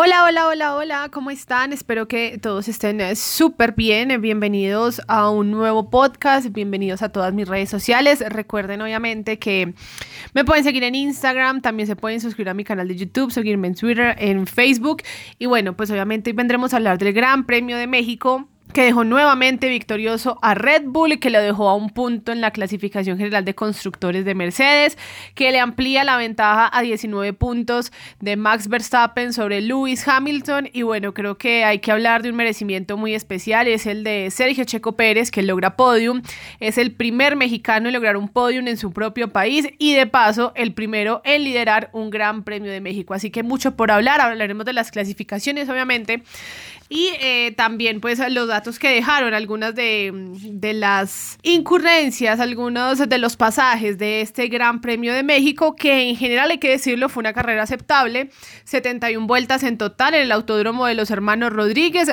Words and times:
Hola, 0.00 0.22
hola, 0.22 0.46
hola, 0.46 0.76
hola, 0.76 1.08
¿cómo 1.10 1.32
están? 1.32 1.72
Espero 1.72 2.06
que 2.06 2.38
todos 2.38 2.68
estén 2.68 3.00
eh, 3.00 3.16
súper 3.16 3.72
bien. 3.72 4.20
Bienvenidos 4.20 5.02
a 5.08 5.28
un 5.28 5.50
nuevo 5.50 5.90
podcast, 5.90 6.52
bienvenidos 6.52 7.02
a 7.02 7.08
todas 7.08 7.34
mis 7.34 7.48
redes 7.48 7.68
sociales. 7.68 8.22
Recuerden 8.28 8.80
obviamente 8.80 9.40
que 9.40 9.74
me 10.34 10.44
pueden 10.44 10.62
seguir 10.62 10.84
en 10.84 10.94
Instagram, 10.94 11.62
también 11.62 11.88
se 11.88 11.96
pueden 11.96 12.20
suscribir 12.20 12.50
a 12.50 12.54
mi 12.54 12.62
canal 12.62 12.86
de 12.86 12.94
YouTube, 12.94 13.32
seguirme 13.32 13.66
en 13.66 13.74
Twitter, 13.74 14.14
en 14.20 14.46
Facebook. 14.46 15.02
Y 15.36 15.46
bueno, 15.46 15.76
pues 15.76 15.90
obviamente 15.90 16.32
vendremos 16.32 16.72
a 16.72 16.76
hablar 16.76 16.98
del 16.98 17.12
Gran 17.12 17.44
Premio 17.44 17.76
de 17.76 17.88
México 17.88 18.48
que 18.78 18.84
dejó 18.84 19.02
nuevamente 19.02 19.68
victorioso 19.68 20.38
a 20.40 20.54
Red 20.54 20.84
Bull 20.84 21.18
que 21.18 21.30
lo 21.30 21.40
dejó 21.40 21.68
a 21.68 21.74
un 21.74 21.90
punto 21.90 22.30
en 22.30 22.40
la 22.40 22.52
clasificación 22.52 23.18
general 23.18 23.44
de 23.44 23.56
constructores 23.56 24.24
de 24.24 24.36
Mercedes, 24.36 24.96
que 25.34 25.50
le 25.50 25.58
amplía 25.58 26.04
la 26.04 26.16
ventaja 26.16 26.70
a 26.72 26.80
19 26.80 27.32
puntos 27.32 27.90
de 28.20 28.36
Max 28.36 28.68
Verstappen 28.68 29.32
sobre 29.32 29.62
Lewis 29.62 30.06
Hamilton. 30.06 30.70
Y 30.72 30.82
bueno, 30.82 31.12
creo 31.12 31.38
que 31.38 31.64
hay 31.64 31.80
que 31.80 31.90
hablar 31.90 32.22
de 32.22 32.30
un 32.30 32.36
merecimiento 32.36 32.96
muy 32.96 33.16
especial, 33.16 33.66
es 33.66 33.84
el 33.84 34.04
de 34.04 34.30
Sergio 34.30 34.62
Checo 34.62 34.92
Pérez, 34.92 35.32
que 35.32 35.42
logra 35.42 35.74
podium, 35.74 36.22
es 36.60 36.78
el 36.78 36.92
primer 36.92 37.34
mexicano 37.34 37.88
en 37.88 37.94
lograr 37.94 38.16
un 38.16 38.28
podium 38.28 38.68
en 38.68 38.76
su 38.76 38.92
propio 38.92 39.32
país 39.32 39.66
y 39.78 39.94
de 39.94 40.06
paso 40.06 40.52
el 40.54 40.72
primero 40.72 41.20
en 41.24 41.42
liderar 41.42 41.90
un 41.92 42.10
Gran 42.10 42.44
Premio 42.44 42.70
de 42.70 42.80
México, 42.80 43.12
así 43.12 43.30
que 43.30 43.42
mucho 43.42 43.74
por 43.74 43.90
hablar, 43.90 44.20
hablaremos 44.20 44.64
de 44.64 44.72
las 44.72 44.92
clasificaciones 44.92 45.68
obviamente 45.68 46.22
y 46.88 47.10
eh, 47.20 47.52
también 47.56 48.00
pues 48.00 48.18
los 48.30 48.48
datos 48.48 48.78
que 48.78 48.88
dejaron, 48.88 49.34
algunas 49.34 49.74
de, 49.74 50.10
de, 50.42 50.72
las 50.72 51.38
incurrencias, 51.42 52.40
algunos 52.40 53.08
de 53.08 53.18
los 53.18 53.36
pasajes 53.36 53.98
de 53.98 54.22
este 54.22 54.48
Gran 54.48 54.80
Premio 54.80 55.12
de 55.12 55.22
México, 55.22 55.76
que 55.76 56.08
en 56.08 56.16
general 56.16 56.50
hay 56.50 56.58
que 56.58 56.70
decirlo 56.70 57.08
fue 57.08 57.20
una 57.20 57.34
carrera 57.34 57.62
aceptable, 57.62 58.30
71 58.64 59.26
vueltas 59.26 59.62
en 59.64 59.76
total 59.76 60.14
en 60.14 60.22
el 60.22 60.32
Autódromo 60.32 60.86
de 60.86 60.94
los 60.94 61.10
Hermanos 61.10 61.52
Rodríguez, 61.52 62.10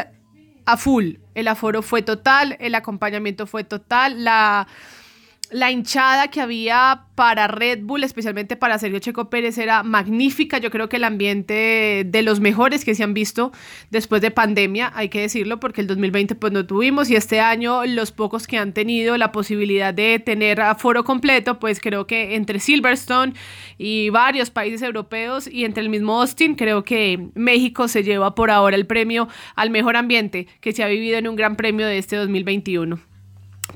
a 0.65 0.77
full, 0.77 1.15
el 1.35 1.47
aforo 1.47 1.81
fue 1.81 2.01
total, 2.01 2.57
el 2.59 2.75
acompañamiento 2.75 3.47
fue 3.47 3.63
total, 3.63 4.23
la 4.23 4.67
la 5.51 5.71
hinchada 5.71 6.29
que 6.29 6.41
había 6.41 7.03
para 7.15 7.47
Red 7.47 7.79
Bull, 7.83 8.03
especialmente 8.03 8.55
para 8.55 8.77
Sergio 8.77 8.99
Checo 8.99 9.29
Pérez, 9.29 9.57
era 9.57 9.83
magnífica. 9.83 10.57
Yo 10.57 10.71
creo 10.71 10.89
que 10.89 10.97
el 10.97 11.03
ambiente 11.03 12.03
de 12.05 12.21
los 12.21 12.39
mejores 12.39 12.83
que 12.83 12.95
se 12.95 13.03
han 13.03 13.13
visto 13.13 13.51
después 13.89 14.21
de 14.21 14.31
pandemia, 14.31 14.91
hay 14.95 15.09
que 15.09 15.21
decirlo, 15.21 15.59
porque 15.59 15.81
el 15.81 15.87
2020 15.87 16.35
pues 16.35 16.51
no 16.51 16.65
tuvimos 16.65 17.09
y 17.09 17.15
este 17.15 17.39
año 17.39 17.85
los 17.85 18.11
pocos 18.11 18.47
que 18.47 18.57
han 18.57 18.73
tenido 18.73 19.17
la 19.17 19.31
posibilidad 19.31 19.93
de 19.93 20.19
tener 20.19 20.61
aforo 20.61 21.03
completo, 21.03 21.59
pues 21.59 21.79
creo 21.79 22.07
que 22.07 22.35
entre 22.35 22.59
Silverstone 22.59 23.33
y 23.77 24.09
varios 24.09 24.49
países 24.49 24.81
europeos 24.81 25.47
y 25.47 25.65
entre 25.65 25.83
el 25.83 25.89
mismo 25.89 26.19
Austin, 26.19 26.55
creo 26.55 26.83
que 26.83 27.29
México 27.35 27.87
se 27.87 28.03
lleva 28.03 28.35
por 28.35 28.51
ahora 28.51 28.75
el 28.75 28.85
premio 28.85 29.27
al 29.55 29.69
mejor 29.69 29.95
ambiente 29.95 30.47
que 30.59 30.73
se 30.73 30.83
ha 30.83 30.87
vivido 30.87 31.17
en 31.17 31.27
un 31.27 31.35
gran 31.35 31.55
premio 31.55 31.87
de 31.87 31.97
este 31.97 32.15
2021. 32.15 33.14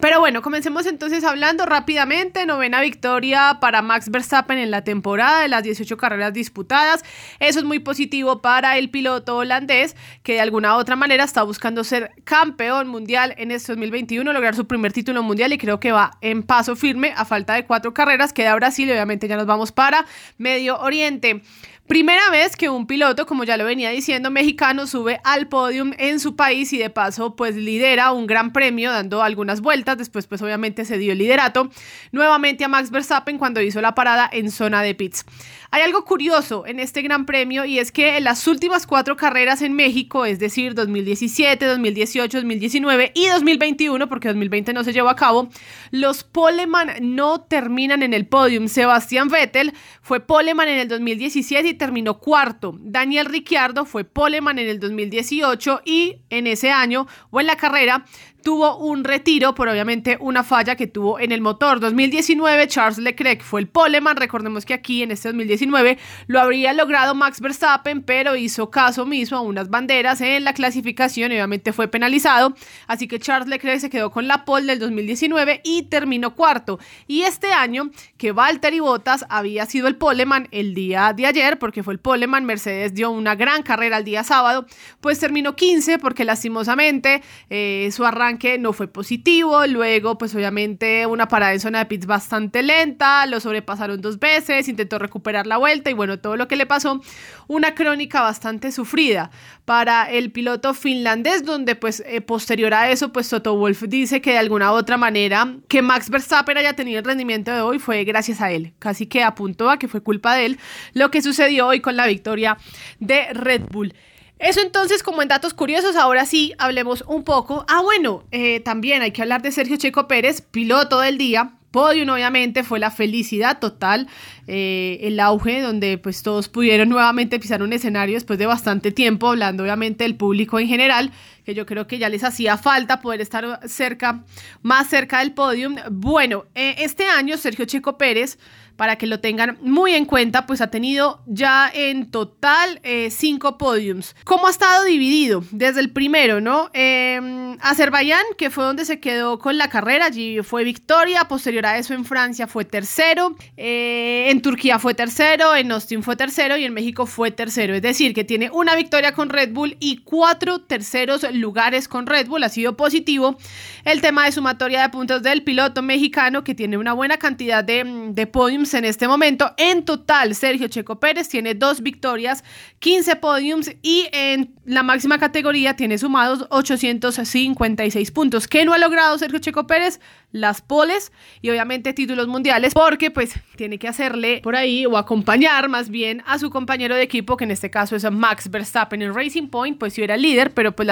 Pero 0.02 0.22
bueno, 0.22 0.42
comencemos 0.42 0.86
entonces 0.86 1.25
hablando 1.25 1.66
rápidamente. 1.66 2.45
Novena 2.45 2.80
victoria 2.80 3.58
para 3.59 3.81
Max 3.81 4.09
Verstappen 4.09 4.58
en 4.58 4.72
la 4.72 4.86
temporada 4.86 5.42
de 5.42 5.50
las 5.50 5.61
18 5.61 5.97
carreras 5.97 6.33
disputadas. 6.33 7.03
Eso 7.39 7.59
es 7.59 7.66
muy 7.66 7.80
positivo 7.80 8.42
para 8.42 8.77
el 8.77 8.89
piloto 8.92 9.36
holandés 9.36 9.97
que 10.23 10.33
de 10.33 10.39
alguna 10.39 10.77
u 10.77 10.80
otra 10.80 10.95
manera 10.95 11.25
está 11.25 11.44
buscando 11.44 11.83
ser 11.83 12.11
campeón 12.23 12.88
mundial 12.88 13.36
en 13.38 13.52
este 13.52 13.73
2021, 13.73 14.31
lograr 14.31 14.55
su 14.55 14.66
primer 14.67 14.94
título 14.94 15.22
mundial 15.22 15.52
y 15.52 15.58
creo 15.58 15.81
que 15.81 15.92
va 15.92 16.11
en 16.22 16.44
paso 16.44 16.77
firme 16.77 17.14
a 17.17 17.25
falta 17.25 17.55
de 17.55 17.66
cuatro 17.66 17.94
carreras. 17.94 18.31
Queda 18.31 18.55
Brasil 18.55 18.88
y 18.88 18.94
obviamente 18.94 19.27
ya 19.27 19.36
nos 19.36 19.47
vamos 19.47 19.73
para 19.73 20.05
Medio 20.38 20.80
Oriente. 20.80 21.42
Primera 21.90 22.30
vez 22.30 22.56
que 22.56 22.70
un 22.70 22.86
piloto, 22.86 23.26
como 23.26 23.45
ya 23.45 23.58
lo 23.58 23.66
venía 23.66 23.90
diciendo, 23.90 24.30
mexicano 24.30 24.86
sube 24.86 25.20
al 25.23 25.48
podium 25.48 25.92
en 25.98 26.20
su 26.20 26.36
país 26.36 26.72
y 26.72 26.78
de 26.78 26.92
paso 26.92 27.36
pues 27.36 27.56
lidera 27.56 28.12
un 28.12 28.28
gran 28.28 28.54
premio 28.54 28.92
dando 28.92 29.23
algunas 29.23 29.59
vueltas, 29.59 29.98
después 29.98 30.28
pues 30.28 30.40
obviamente 30.44 30.86
se 30.86 31.00
dio 31.00 31.14
el 31.14 31.17
liderato 31.17 31.72
nuevamente 32.11 32.64
a 32.64 32.67
Max 32.67 32.92
Verstappen 32.92 33.39
cuando 33.39 33.60
hizo 33.60 33.82
la 33.82 33.95
parada 33.95 34.30
en 34.32 34.52
zona 34.52 34.83
de 34.83 34.94
pits. 34.94 35.26
Hay 35.71 35.83
algo 35.83 36.03
curioso 36.03 36.65
en 36.65 36.80
este 36.80 37.03
gran 37.03 37.27
premio 37.27 37.63
y 37.63 37.77
es 37.77 37.91
que 37.91 38.17
en 38.17 38.23
las 38.23 38.47
últimas 38.47 38.87
cuatro 38.87 39.15
carreras 39.15 39.61
en 39.61 39.73
México, 39.73 40.25
es 40.25 40.39
decir, 40.39 40.73
2017, 40.73 41.63
2018, 41.63 42.37
2019 42.39 43.11
y 43.13 43.27
2021, 43.27 44.09
porque 44.09 44.30
2020 44.30 44.73
no 44.73 44.83
se 44.83 44.93
llevó 44.93 45.09
a 45.09 45.15
cabo, 45.15 45.49
los 45.91 46.23
poleman 46.23 46.93
no 47.02 47.41
terminan 47.41 48.02
en 48.02 48.15
el 48.15 48.25
podium. 48.25 48.67
Sebastián 48.67 49.27
Vettel 49.27 49.73
fue 50.02 50.21
poleman 50.21 50.69
en 50.69 50.80
el 50.80 50.87
2017 50.87 51.69
y 51.69 51.73
terminó 51.75 52.17
cuarto. 52.17 52.75
Daniel 52.80 53.27
Ricciardo 53.27 53.86
fue 53.86 54.05
poleman 54.05 54.57
en 54.57 54.69
el 54.69 54.80
2018 54.80 55.81
y 55.86 56.23
en 56.31 56.47
ese 56.47 56.71
año 56.71 57.05
o 57.30 57.41
en 57.41 57.45
la 57.45 57.57
carrera 57.57 58.05
tuvo 58.44 58.77
un 58.77 59.04
retiro 59.04 59.54
por 59.55 59.67
obviamente 59.67 60.17
una 60.20 60.44
falla 60.44 60.76
que 60.76 60.88
tuvo 60.88 61.20
en 61.20 61.32
el 61.32 61.42
motor. 61.42 61.80
2019 61.80 62.67
Charles 62.67 62.98
Leclerc 62.98 63.42
fue 63.42 63.61
el 63.61 63.67
poleman, 63.67 64.17
recordemos 64.17 64.66
que 64.66 64.73
aquí 64.73 65.04
en 65.04 65.11
este 65.11 65.30
2019 65.30 65.98
lo 66.27 66.39
habría 66.39 66.73
logrado 66.73 67.16
Max 67.16 67.42
Verstappen, 67.42 68.02
pero 68.02 68.36
hizo 68.36 68.70
caso 68.70 69.05
mismo 69.05 69.38
a 69.38 69.42
unas 69.42 69.70
banderas 69.70 70.22
en 70.22 70.44
la 70.44 70.54
clasificación 70.54 71.32
y 71.32 71.36
obviamente 71.36 71.73
fue 71.73 71.88
penalizado, 71.88 72.55
así 72.88 73.08
que 73.08 73.20
Charles 73.20 73.49
Leclerc 73.49 73.80
se 73.80 73.89
quedó 73.89 74.11
con 74.11 74.28
la 74.28 74.45
pole 74.45 74.67
del 74.67 74.80
2019 74.80 75.61
y 75.64 75.83
terminó 75.83 76.36
cuarto. 76.36 76.80
Y 77.08 77.23
este 77.23 77.52
año 77.52 77.92
que 78.17 78.32
Valtteri 78.32 78.80
Bottas 78.80 79.26
había 79.30 79.66
sido 79.66 79.88
el 79.88 79.95
poleman 79.95 80.48
el 80.52 80.73
día 80.73 81.14
de 81.14 81.26
ayer, 81.26 81.60
porque 81.60 81.83
fue 81.83 81.94
el 81.94 81.99
poleman, 81.99 82.45
Mercedes 82.45 82.94
dio 82.94 83.11
una 83.11 83.36
gran 83.36 83.64
carrera 83.64 83.98
el 83.98 84.04
día 84.04 84.23
sábado, 84.23 84.66
pues 85.02 85.20
terminó 85.20 85.55
15 85.55 85.99
porque 85.99 86.26
lastimosamente 86.26 87.22
eh, 87.49 87.89
su 87.92 88.05
arranque 88.05 88.29
que 88.38 88.58
no 88.58 88.73
fue 88.73 88.88
positivo, 88.88 89.66
luego 89.67 90.17
pues 90.17 90.36
obviamente 90.36 91.06
una 91.06 91.28
parada 91.28 91.54
en 91.54 91.60
zona 91.60 91.80
de 91.80 91.86
pits 91.86 92.06
bastante 92.06 92.64
lenta, 92.64 93.26
lo 93.26 93.40
sobrepasaron 93.40 94.02
dos 94.02 94.20
veces, 94.20 94.67
intentó 94.67 95.00
recuperar 95.00 95.48
la 95.48 95.58
vuelta 95.58 95.90
y 95.90 95.94
bueno, 95.94 96.20
todo 96.20 96.38
lo 96.38 96.48
que 96.48 96.56
le 96.56 96.66
pasó, 96.66 97.02
una 97.48 97.76
crónica 97.76 98.22
bastante 98.22 98.72
sufrida 98.72 99.32
para 99.66 100.10
el 100.12 100.32
piloto 100.32 100.73
finlandés, 100.73 101.44
donde 101.44 101.76
pues 101.76 102.04
eh, 102.06 102.22
posterior 102.22 102.73
a 102.73 102.92
eso 102.92 103.12
pues 103.12 103.30
Toto 103.30 103.56
Wolf 103.56 103.84
dice 103.88 104.22
que 104.22 104.32
de 104.32 104.38
alguna 104.38 104.72
u 104.72 104.76
otra 104.76 104.98
manera 104.98 105.56
que 105.67 105.82
Max 105.82 106.10
Verstappen 106.10 106.58
haya 106.58 106.73
tenido 106.73 107.00
el 107.00 107.06
rendimiento 107.06 107.52
de 107.52 107.61
hoy 107.61 107.80
fue 107.80 108.04
gracias 108.04 108.42
a 108.42 108.52
él, 108.52 108.73
casi 108.80 109.08
que 109.08 109.23
apuntó 109.23 109.70
a 109.70 109.80
que 109.80 109.88
fue 109.88 110.02
culpa 110.02 110.36
de 110.36 110.46
él 110.46 110.60
lo 110.94 111.11
que 111.11 111.22
sucedió 111.22 111.67
hoy 111.67 111.80
con 111.80 111.96
la 111.96 112.08
victoria 112.08 112.58
de 113.00 113.34
Red 113.34 113.64
Bull. 113.72 113.94
Eso 114.39 114.61
entonces, 114.61 115.04
como 115.04 115.22
en 115.22 115.27
datos 115.27 115.54
curiosos, 115.54 115.98
ahora 115.98 116.26
sí 116.26 116.54
hablemos 116.58 117.04
un 117.08 117.23
poco. 117.23 117.66
Ah, 117.67 117.82
bueno, 117.82 118.23
eh, 118.32 118.61
también 118.61 119.02
hay 119.02 119.11
que 119.11 119.22
hablar 119.22 119.42
de 119.42 119.52
Sergio 119.52 119.76
Checo 119.76 120.08
Pérez, 120.08 120.42
piloto 120.42 121.02
del 121.02 121.17
día. 121.17 121.55
Podium 121.72 122.10
obviamente 122.10 122.64
fue 122.64 122.80
la 122.80 122.89
felicidad 122.89 123.60
total, 123.60 124.08
eh, 124.48 124.99
el 125.02 125.20
auge 125.20 125.61
donde 125.61 125.99
pues 125.99 126.23
todos 126.23 126.49
pudieron 126.49 126.89
nuevamente 126.89 127.39
pisar 127.39 127.61
un 127.61 127.73
escenario 127.73 128.16
después 128.16 128.39
de 128.39 128.48
bastante 128.48 128.92
tiempo, 128.92 129.28
hablando 129.30 129.62
obviamente 129.62 130.04
del 130.04 130.16
público 130.16 130.57
en 130.57 130.68
general, 130.68 131.12
que 131.50 131.56
yo 131.56 131.65
creo 131.65 131.88
que 131.88 131.98
ya 131.98 132.10
les 132.10 132.24
hacía 132.24 132.60
falta 132.60 133.01
poder 133.01 133.21
estar 133.21 133.60
cerca, 133.68 134.24
más 134.62 134.88
cerca 134.88 135.18
del 135.18 135.33
podium. 135.33 135.77
Bueno, 135.89 136.45
eh, 136.54 136.75
este 136.77 137.06
año 137.06 137.38
Sergio 137.38 137.65
Checo 137.65 137.98
Pérez 137.98 138.38
para 138.80 138.95
que 138.95 139.07
lo 139.07 139.19
tengan 139.19 139.57
muy 139.62 139.94
en 139.94 140.06
cuenta, 140.06 140.45
pues 140.45 140.62
ha 140.62 140.71
tenido 140.71 141.21
ya 141.27 141.69
en 141.74 142.12
total 142.12 142.80
eh, 142.83 143.12
cinco 143.12 143.57
podiums. 143.57 144.15
¿Cómo 144.24 144.48
ha 144.48 144.51
estado 144.51 144.86
dividido? 144.86 145.44
Desde 145.51 145.81
el 145.81 145.92
primero, 145.92 146.39
¿no? 146.39 146.69
Eh, 146.74 147.57
Azerbaiyán, 147.60 148.24
que 148.38 148.50
fue 148.50 148.63
donde 148.63 148.86
se 148.86 149.01
quedó 149.01 149.38
con 149.38 149.57
la 149.57 149.69
carrera, 149.69 150.06
allí 150.06 150.42
fue 150.44 150.63
victoria, 150.63 151.27
posterior 151.27 151.66
a 151.66 151.77
eso 151.77 151.94
en 151.94 152.06
Francia 152.06 152.48
fue 152.48 152.63
tercero, 152.63 153.36
eh, 153.57 154.27
en 154.30 154.42
Turquía 154.42 154.80
fue 154.80 154.94
tercero, 154.94 155.57
en 155.57 155.74
Austin 155.74 156.01
fue 156.01 156.16
tercero 156.16 156.56
y 156.56 156.63
en 156.63 156.74
México 156.74 157.06
fue 157.06 157.31
tercero, 157.31 157.75
es 157.75 157.81
decir, 157.81 158.13
que 158.13 158.24
tiene 158.24 158.50
una 158.50 158.77
victoria 158.77 159.13
con 159.13 159.27
Red 159.27 159.51
Bull 159.51 159.75
y 159.81 160.04
cuatro 160.06 160.62
terceros 160.62 161.24
lugares 161.39 161.88
con 161.88 162.06
Red 162.06 162.27
Bull, 162.27 162.44
ha 162.44 162.50
sido 162.50 162.77
positivo 162.77 163.38
el 163.86 164.01
tema 164.01 164.25
de 164.25 164.31
sumatoria 164.31 164.81
de 164.81 164.89
puntos 164.89 165.24
del 165.24 165.44
piloto 165.44 165.81
mexicano 165.81 166.44
que 166.44 166.56
tiene 166.56 166.77
una 166.77 166.94
buena 166.94 167.18
cantidad 167.18 167.63
de, 167.63 168.09
de 168.12 168.27
podiums 168.27 168.74
en 168.74 168.86
este 168.86 169.07
momento. 169.07 169.53
En 169.57 169.86
total, 169.86 170.36
Sergio 170.36 170.68
Checo 170.68 171.00
Pérez 171.00 171.30
tiene 171.30 171.56
dos 171.56 171.81
victorias, 171.81 172.44
15 172.80 173.15
podiums 173.15 173.71
y 173.81 174.07
en 174.12 174.53
la 174.65 174.83
máxima 174.83 175.18
categoría 175.18 175.75
tiene 175.75 175.97
sumados 175.97 176.45
856 176.50 178.12
puntos. 178.12 178.47
¿Qué 178.47 178.65
no 178.65 178.74
ha 178.74 178.77
logrado 178.77 179.18
Sergio 179.18 179.39
Checo 179.39 179.65
Pérez? 179.65 180.00
Las 180.31 180.62
poles 180.62 181.12
y 181.41 181.50
obviamente 181.50 181.91
títulos 181.94 182.27
mundiales 182.27 182.74
porque 182.75 183.09
pues 183.09 183.33
tiene 183.56 183.80
que 183.80 183.88
hacerle 183.88 184.41
por 184.44 184.56
ahí 184.56 184.86
o 184.86 184.95
acompañar 184.95 185.69
más 185.69 185.89
bien 185.89 186.21
a 186.27 186.38
su 186.38 186.51
compañero 186.51 186.95
de 186.95 187.01
equipo 187.01 187.36
que 187.36 187.45
en 187.45 187.51
este 187.51 187.71
caso 187.71 187.95
es 187.95 188.09
Max 188.12 188.50
Verstappen 188.50 189.01
en 189.01 189.13
Racing 189.13 189.47
Point, 189.47 189.77
pues 189.77 189.94
si 189.94 190.03
era 190.03 190.18
líder, 190.18 190.53
pero 190.53 190.75
pues 190.75 190.86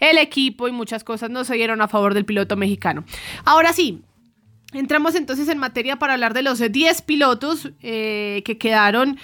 el 0.00 0.18
equipo 0.18 0.68
y 0.68 0.72
muchas 0.72 1.04
cosas 1.04 1.30
no 1.30 1.44
se 1.44 1.54
dieron 1.54 1.80
a 1.80 1.88
favor 1.88 2.14
del 2.14 2.24
piloto 2.24 2.56
mexicano. 2.56 3.04
Ahora 3.44 3.72
sí, 3.72 4.02
Entramos 4.72 5.16
entonces 5.16 5.48
en 5.48 5.58
materia 5.58 5.96
para 5.96 6.12
hablar 6.12 6.32
de 6.32 6.42
los 6.42 6.60
10 6.60 7.02
pilotos 7.02 7.70
eh, 7.82 8.42
que 8.44 8.56
quedaron 8.56 9.18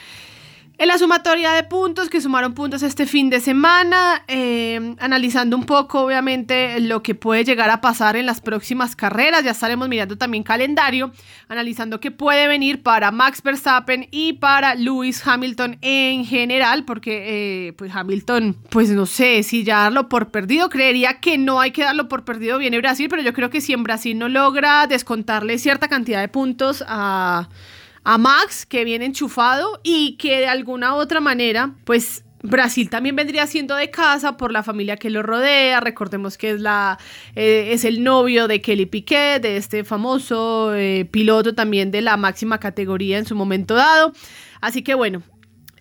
En 0.79 0.89
la 0.89 0.99
sumatoria 0.99 1.53
de 1.53 1.63
puntos, 1.63 2.11
que 2.11 2.21
sumaron 2.21 2.53
puntos 2.53 2.83
este 2.83 3.07
fin 3.07 3.31
de 3.31 3.41
semana, 3.41 4.23
eh, 4.29 4.95
analizando 4.99 5.57
un 5.57 5.65
poco 5.65 6.03
obviamente 6.03 6.79
lo 6.81 7.03
que 7.03 7.15
puede 7.15 7.45
llegar 7.45 7.71
a 7.71 7.81
pasar 7.81 8.15
en 8.15 8.27
las 8.27 8.43
próximas 8.43 8.95
carreras, 8.95 9.43
ya 9.43 9.53
estaremos 9.53 9.89
mirando 9.89 10.19
también 10.19 10.43
calendario, 10.43 11.13
analizando 11.49 11.99
qué 11.99 12.11
puede 12.11 12.47
venir 12.47 12.83
para 12.83 13.11
Max 13.11 13.43
Verstappen 13.43 14.07
y 14.11 14.35
para 14.35 14.75
Lewis 14.75 15.27
Hamilton 15.27 15.79
en 15.81 16.27
general, 16.27 16.85
porque 16.85 17.69
eh, 17.69 17.73
pues 17.73 17.91
Hamilton, 17.95 18.59
pues 18.69 18.91
no 18.91 19.07
sé 19.07 19.45
si 19.45 19.65
ya 19.65 19.79
darlo 19.79 20.11
por 20.11 20.31
perdido, 20.31 20.69
creería 20.69 21.21
que 21.21 21.39
no 21.39 21.59
hay 21.59 21.71
que 21.71 21.85
darlo 21.85 22.07
por 22.07 22.27
perdido, 22.27 22.59
viene 22.59 22.77
Brasil, 22.77 23.09
pero 23.09 23.23
yo 23.23 23.33
creo 23.33 23.49
que 23.49 23.63
si 23.63 23.73
en 23.73 23.83
Brasil 23.83 24.19
no 24.19 24.29
logra 24.29 24.87
descontarle 24.87 25.57
cierta 25.57 25.89
cantidad 25.89 26.21
de 26.21 26.29
puntos 26.29 26.85
a 26.87 27.49
a 28.07 28.19
Max, 28.19 28.67
que 28.67 28.85
viene 28.85 29.05
enchufado 29.05 29.81
y 29.83 30.17
que 30.17 30.39
de 30.39 30.47
alguna 30.47 30.95
u 30.95 30.99
otra 30.99 31.19
manera, 31.19 31.75
pues 31.85 32.25
Brasil 32.41 32.89
también 32.89 33.17
vendría 33.17 33.49
siendo 33.49 33.75
de 33.75 33.91
casa 33.91 34.37
por 34.37 34.53
la 34.53 34.63
familia 34.63 34.97
que 34.97 35.11
lo 35.11 35.25
rodea. 35.25 35.81
Recordemos 35.81 36.39
que 36.39 36.51
es, 36.51 36.61
la, 36.61 37.01
eh, 37.35 37.71
es 37.73 37.85
el 37.85 38.05
novio 38.05 38.47
de 38.47 38.63
Kelly 38.63 38.87
Piquet, 38.87 39.43
de 39.43 39.57
este 39.57 39.83
famoso 39.83 40.73
eh, 40.73 41.05
piloto 41.11 41.57
también 41.57 41.91
de 41.91 42.01
la 42.01 42.17
máxima 42.17 42.61
categoría 42.61 43.19
en 43.19 43.27
su 43.27 43.35
momento 43.35 43.75
dado. 43.75 44.13
Así 44.61 44.83
que 44.83 44.95
bueno, 44.95 45.25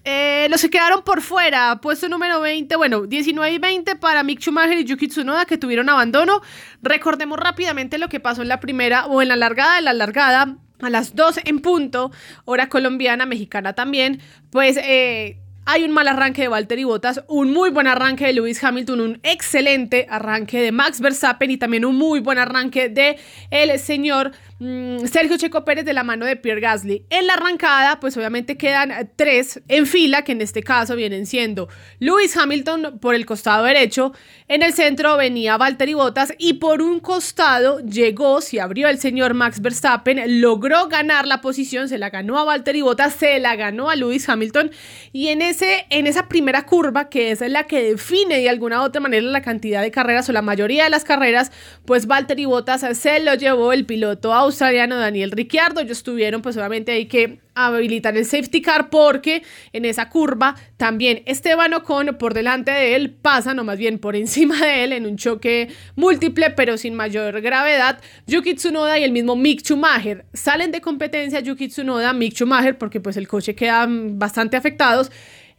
eh, 0.04 0.48
los 0.50 0.64
que 0.64 0.72
quedaron 0.72 1.04
por 1.04 1.22
fuera, 1.22 1.80
puesto 1.80 2.10
número 2.10 2.42
20, 2.42 2.76
bueno, 2.76 3.06
19 3.06 3.54
y 3.54 3.60
20 3.60 3.98
para 3.98 4.24
Mick 4.24 4.40
Schumacher 4.40 4.80
y 4.80 4.84
Yuki 4.84 5.10
Tsunoda 5.10 5.46
que 5.46 5.60
tuvieron 5.60 5.90
abandono. 5.90 6.42
Recordemos 6.82 7.38
rápidamente 7.38 8.00
lo 8.00 8.10
que 8.10 8.20
pasó 8.20 8.42
en 8.42 8.48
la 8.48 8.60
primera 8.60 9.06
o 9.06 9.22
en 9.22 9.28
la 9.28 9.36
largada 9.36 9.76
de 9.76 9.84
la 9.84 9.94
largada 9.94 10.58
a 10.82 10.90
las 10.90 11.16
2 11.16 11.42
en 11.46 11.60
punto, 11.60 12.12
hora 12.46 12.70
colombiana, 12.70 13.26
mexicana 13.26 13.74
también, 13.74 14.22
pues 14.50 14.78
eh, 14.78 15.38
hay 15.66 15.84
un 15.84 15.92
mal 15.92 16.08
arranque 16.08 16.44
de 16.44 16.48
Valtteri 16.48 16.84
Bottas, 16.84 17.24
un 17.28 17.52
muy 17.52 17.72
buen 17.72 17.88
arranque 17.88 18.28
de 18.28 18.34
Lewis 18.34 18.64
Hamilton, 18.64 19.02
un 19.02 19.20
excelente 19.24 20.06
arranque 20.10 20.62
de 20.62 20.72
Max 20.72 21.02
Verstappen 21.02 21.50
y 21.50 21.58
también 21.58 21.86
un 21.86 21.96
muy 21.96 22.20
buen 22.20 22.38
arranque 22.38 22.88
de 22.88 23.18
el 23.50 23.78
señor 23.80 24.32
Sergio 24.58 25.38
Checo 25.38 25.66
Pérez 25.66 25.84
de 25.84 25.92
la 25.92 26.06
mano 26.06 26.26
de 26.26 26.38
Pierre 26.38 26.62
Gasly. 26.62 27.06
En 27.10 27.28
la 27.28 27.34
arrancada, 27.34 28.00
pues 28.00 28.16
obviamente 28.16 28.56
quedan 28.56 29.12
tres 29.18 29.62
en 29.68 29.86
fila, 29.86 30.22
que 30.22 30.32
en 30.32 30.40
este 30.40 30.64
caso 30.64 30.96
vienen 30.96 31.26
siendo 31.26 31.68
Lewis 32.00 32.38
Hamilton 32.38 33.00
por 33.00 33.16
el 33.16 33.26
costado 33.26 33.66
derecho, 33.66 34.14
en 34.48 34.64
el 34.64 34.74
centro 34.74 35.18
venía 35.18 35.58
Valtteri 35.58 35.94
Bottas 35.94 36.34
y 36.38 36.54
por 36.54 36.82
un 36.82 37.02
costado 37.02 37.80
llegó, 37.80 38.40
se 38.40 38.62
abrió 38.62 38.88
el 38.88 38.98
señor 38.98 39.34
Max 39.34 39.60
Verstappen, 39.60 40.40
logró 40.40 40.88
ganar 40.88 41.28
la 41.28 41.42
posición, 41.42 41.90
se 41.90 41.98
la 41.98 42.10
ganó 42.10 42.40
a 42.40 42.46
Valtteri 42.46 42.82
Bottas, 42.82 43.14
se 43.14 43.40
la 43.40 43.58
ganó 43.58 43.90
a 43.90 43.98
Lewis 43.98 44.30
Hamilton 44.30 44.72
y 45.12 45.28
en, 45.28 45.42
ese, 45.42 45.86
en 45.90 46.08
esa 46.08 46.30
primera 46.30 46.66
curva, 46.66 47.10
que 47.10 47.32
es 47.32 47.42
la 47.42 47.66
que 47.66 47.84
define 47.84 48.40
de 48.40 48.50
alguna 48.50 48.82
u 48.82 48.86
otra 48.86 49.02
manera 49.02 49.26
la 49.26 49.42
cantidad 49.42 49.82
de 49.82 49.92
carreras 49.92 50.30
o 50.30 50.32
la 50.32 50.42
mayoría 50.42 50.86
de 50.86 50.90
las 50.92 51.04
carreras, 51.04 51.52
pues 51.84 52.08
Valtteri 52.08 52.46
Bottas 52.46 52.86
se 52.98 53.20
lo 53.20 53.34
llevó 53.34 53.74
el 53.74 53.86
piloto 53.86 54.34
a 54.34 54.45
australiano 54.46 54.98
Daniel 54.98 55.32
Ricciardo. 55.32 55.82
Ellos 55.82 56.04
tuvieron 56.04 56.42
pues 56.42 56.58
hay 56.58 57.06
que 57.06 57.40
habilitar 57.54 58.18
el 58.18 58.26
safety 58.26 58.62
car 58.62 58.90
porque 58.90 59.44
en 59.72 59.86
esa 59.86 60.10
curva 60.10 60.56
también 60.78 61.24
Esteban 61.26 61.74
Ocon 61.74 62.18
por 62.18 62.34
delante 62.34 62.72
de 62.72 62.96
él 62.96 63.12
pasa, 63.12 63.54
no 63.54 63.64
más 63.64 63.78
bien 63.78 64.00
por 64.00 64.16
encima 64.16 64.60
de 64.60 64.84
él 64.84 64.94
en 64.94 65.06
un 65.06 65.18
choque 65.18 65.70
múltiple 65.96 66.52
pero 66.52 66.78
sin 66.78 66.96
mayor 66.96 67.42
gravedad. 67.42 68.00
Yuki 68.28 68.56
Tsunoda 68.56 69.00
y 69.00 69.04
el 69.04 69.12
mismo 69.12 69.36
Mick 69.36 69.62
Schumacher 69.62 70.26
salen 70.34 70.72
de 70.72 70.82
competencia 70.82 71.40
Yuki 71.40 71.68
Tsunoda, 71.68 72.14
Mick 72.14 72.34
Schumacher 72.34 72.78
porque 72.78 73.00
pues 73.00 73.18
el 73.18 73.28
coche 73.28 73.56
queda 73.56 73.88
bastante 73.90 74.58
afectados 74.58 75.12